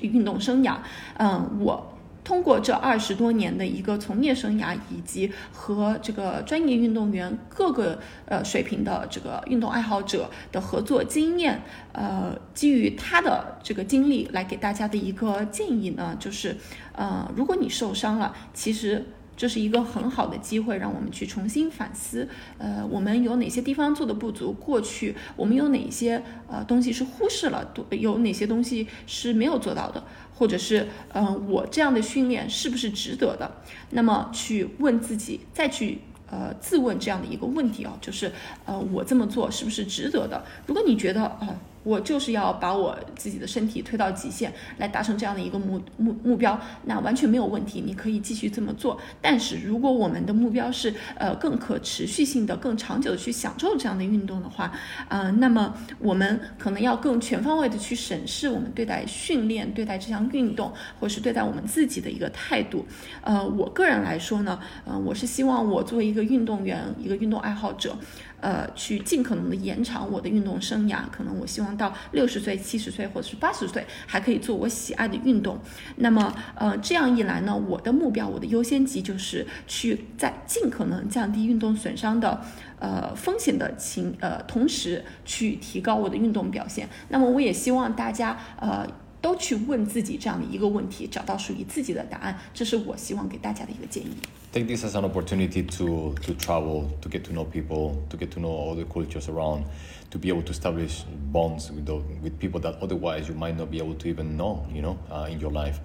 [0.01, 0.77] 运动生涯。
[1.17, 11.59] 嗯，我通过这二十多年的一个从业生涯，以及和这个专业运动员各个呃水平的这个运动爱好者的合作经验，
[11.93, 16.55] 呃，基于他的这个经历来给大家的一个建议呢，就是，
[16.93, 19.03] 呃，如果你受伤了，其实。
[19.37, 22.27] 这是一个很好的机会，让我们去重新反思，
[22.57, 24.51] 呃，我们有哪些地方做的不足？
[24.51, 27.71] 过去我们有哪些呃东西是忽视了？
[27.91, 30.03] 有哪些东西是没有做到的？
[30.33, 33.49] 或者是，嗯，我这样的训练是不是值得的？
[33.91, 35.99] 那么去问自己，再去
[36.29, 38.31] 呃自问这样的一个问题啊，就是，
[38.65, 40.43] 呃，我这么做是不是值得的？
[40.65, 41.55] 如果你觉得，呃。
[41.87, 48.99] 我就是要把我自己的身体推到极限，来达成这样的一个目目目标，那完全没有问题，你可以继续这么做。
[49.21, 54.69] 但是如果我们的目标是呃更可持续性的、更长久的去享受这样的运动的话，
[55.07, 62.85] 呃，那么我们可能要更全方位的去审视我们对待训练、对待这项运动，或是对待我们自己的一个态度。
[63.21, 67.95] 呃，我个人来说呢，呃，我是希望我作为一个运动员、一个运动爱好者。
[68.39, 75.59] 呃，去尽可能的延长我的运动生涯，可能我希望到六十岁、七十岁或者是八十岁还可以做我喜爱的运动。
[75.95, 82.39] 那么，呃，这样一来呢，我的目标、我的优先级就是去在尽可能降低运动损伤的
[82.79, 86.87] 呃风险的情呃同时，去提高我的运动表现。
[87.09, 88.87] 那么，我也希望大家呃。
[89.20, 94.14] 都去问自己这样的一个问题，找到属于自己的答案，这是我希望给大家的一个建议。
[94.52, 98.40] Take this as an opportunity to to travel, to get to know people, to get to
[98.40, 99.64] know all the cultures around,
[100.10, 103.70] to be able to establish bonds with the, with people that otherwise you might not
[103.70, 105.80] be able to even know, you know, uh, in your life.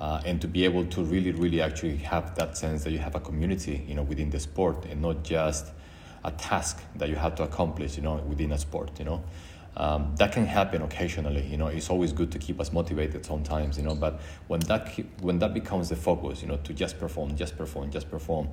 [0.00, 3.14] Uh, and to be able to really, really actually have that sense that you have
[3.14, 5.72] a community, you know, within the sport and not just
[6.24, 9.22] a task that you have to accomplish, you know, within a sport, you know.
[9.77, 11.45] Um, that can happen occasionally.
[11.45, 13.77] You know, it's always good to keep us motivated sometimes.
[13.77, 14.89] You know, but when that
[15.21, 18.49] when that becomes the focus, you know, to just perform, just perform, just perform,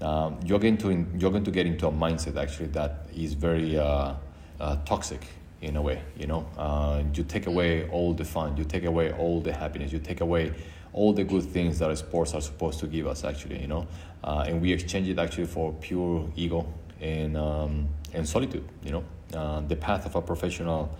[0.00, 3.34] um, you're going to in, you're going to get into a mindset actually that is
[3.34, 4.14] very uh,
[4.60, 5.20] uh, toxic
[5.60, 6.02] in a way.
[6.16, 9.92] You know, uh, you take away all the fun, you take away all the happiness,
[9.92, 10.52] you take away
[10.92, 13.24] all the good things that sports are supposed to give us.
[13.24, 13.86] Actually, you know,
[14.24, 16.66] uh, and we exchange it actually for pure ego
[17.00, 18.68] and um, and solitude.
[18.84, 19.04] You know.
[19.34, 20.96] Uh, the path of a professional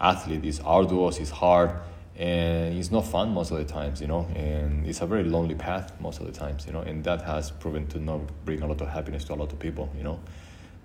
[0.00, 1.72] athlete is arduous, it's hard,
[2.16, 5.54] and it's not fun most of the times, you know, and it's a very lonely
[5.54, 8.66] path most of the times, you know, and that has proven to not bring a
[8.66, 10.20] lot of happiness to a lot of people, you know.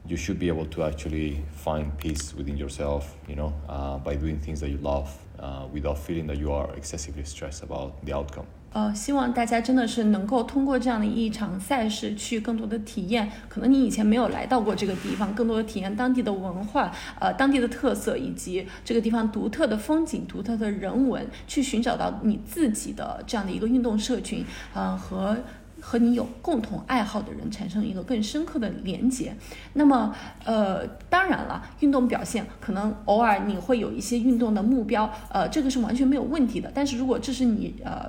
[0.06, 4.40] You should be able to actually find peace within yourself, you know, uh, by doing
[4.40, 8.48] things that you love uh, without feeling that you are excessively stressed about the outcome.
[8.74, 24.46] 呃，希望大家真的是能够通过这样的一场赛事，去更多的体验，可能你以前没有来到过这个地方，更多的体验当地的文化，呃，当地的特色，以及这个地方独特的风景、独特的人文，去寻找到你自己的这样的一个运动社群，
[24.76, 25.36] 呃，和
[25.82, 29.36] 和你有共同爱好的人产生一个更深刻的连接。
[29.74, 30.14] 那么，
[30.44, 36.72] 呃，当然了，运动表现可能偶尔你会有一些运动的目标，呃，这个是完全没有问题的。
[36.76, 38.06] 但是如果这是你呃。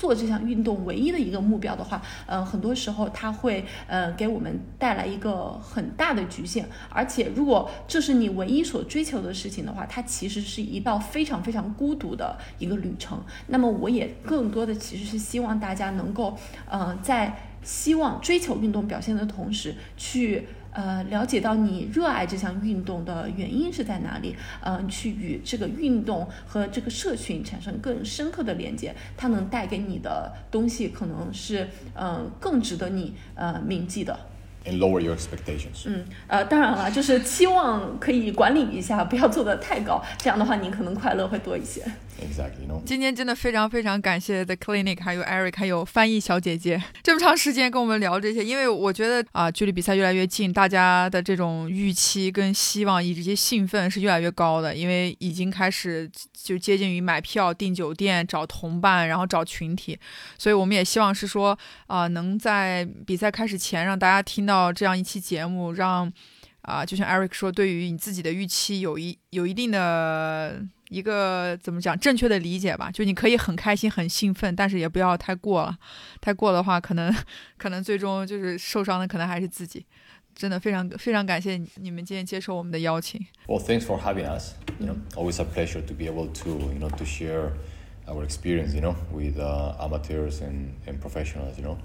[0.00, 13.22] 做这项运动唯一的一个目标的话，呃，很多时候它会呃给我们带来一个很大的局限，而且如果这是你唯一所追求的事情的话，它其实是一道非常非常孤独的一个旅程。
[13.48, 16.34] 那么我也更多的其实是希望大家能够
[16.66, 20.48] 呃在希望追求运动表现的同时去。
[20.72, 24.36] 呃，了解到你热爱这项运动的原因是在哪里？
[24.62, 34.18] 嗯，去与这个运动和这个社群产生更深刻的连接，它能带给你的东西可能是嗯更值得你呃铭记的。
[34.64, 35.86] And lower your expectations。
[35.86, 41.82] 嗯，呃，当然了，就是期望可以管理一下，不要做的太高，这样的话你可能快乐会多一些。
[42.20, 59.98] Exactly, 今天真的非常非常感谢 The Clinic，还有 Eric，还有翻译小姐姐这么长时间跟我们聊这些，因为我觉得啊，距离比赛越来越近，大家的这种预期跟希望以及兴奋是越来越高的，因为已经开始就接近于买票、订酒店、找同伴，然后找群体，
[60.38, 66.12] 所以我们也希望是说啊，能在比赛开始前让大家听到这样一期节目，让
[66.62, 70.64] 啊，就像 Eric 说，对于你自己的预期有一有一定的。
[70.90, 75.78] 一个怎么讲正确的理解吧，就你可以很开心很兴奋，但是也不要太过了，
[76.20, 77.14] 太过的话可能
[77.56, 79.86] 可能最终就是受伤的可能还是自己。
[80.34, 83.24] 真的非常非常感谢你们今天接受我们的邀请。
[83.46, 84.54] Well, thanks for having us.
[84.80, 87.52] You know, always a pleasure to be able to you know to share
[88.08, 88.74] our experience.
[88.74, 91.56] You know, with uh, amateurs and and professionals.
[91.56, 91.76] You know.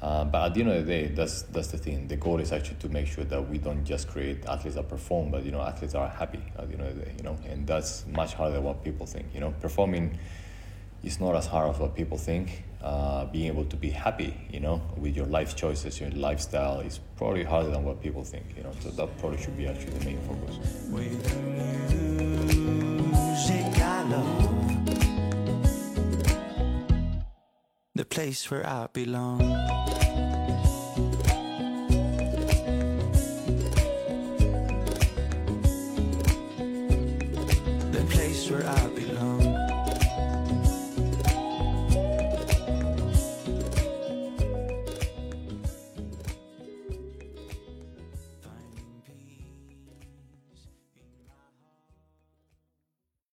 [0.00, 2.06] Uh, but at the end of the day, that's that's the thing.
[2.06, 5.30] The goal is actually to make sure that we don't just create athletes that perform,
[5.30, 7.14] but you know, athletes are happy at the end of the day.
[7.18, 9.26] You know, and that's much harder than what people think.
[9.34, 10.16] You know, performing
[11.02, 12.64] is not as hard as what people think.
[12.80, 17.00] Uh, being able to be happy, you know, with your life choices, your lifestyle is
[17.16, 18.44] probably harder than what people think.
[18.56, 20.58] You know, so that probably should be actually the main focus.
[27.98, 29.38] The place where I belong.
[37.90, 39.07] The place where I belong.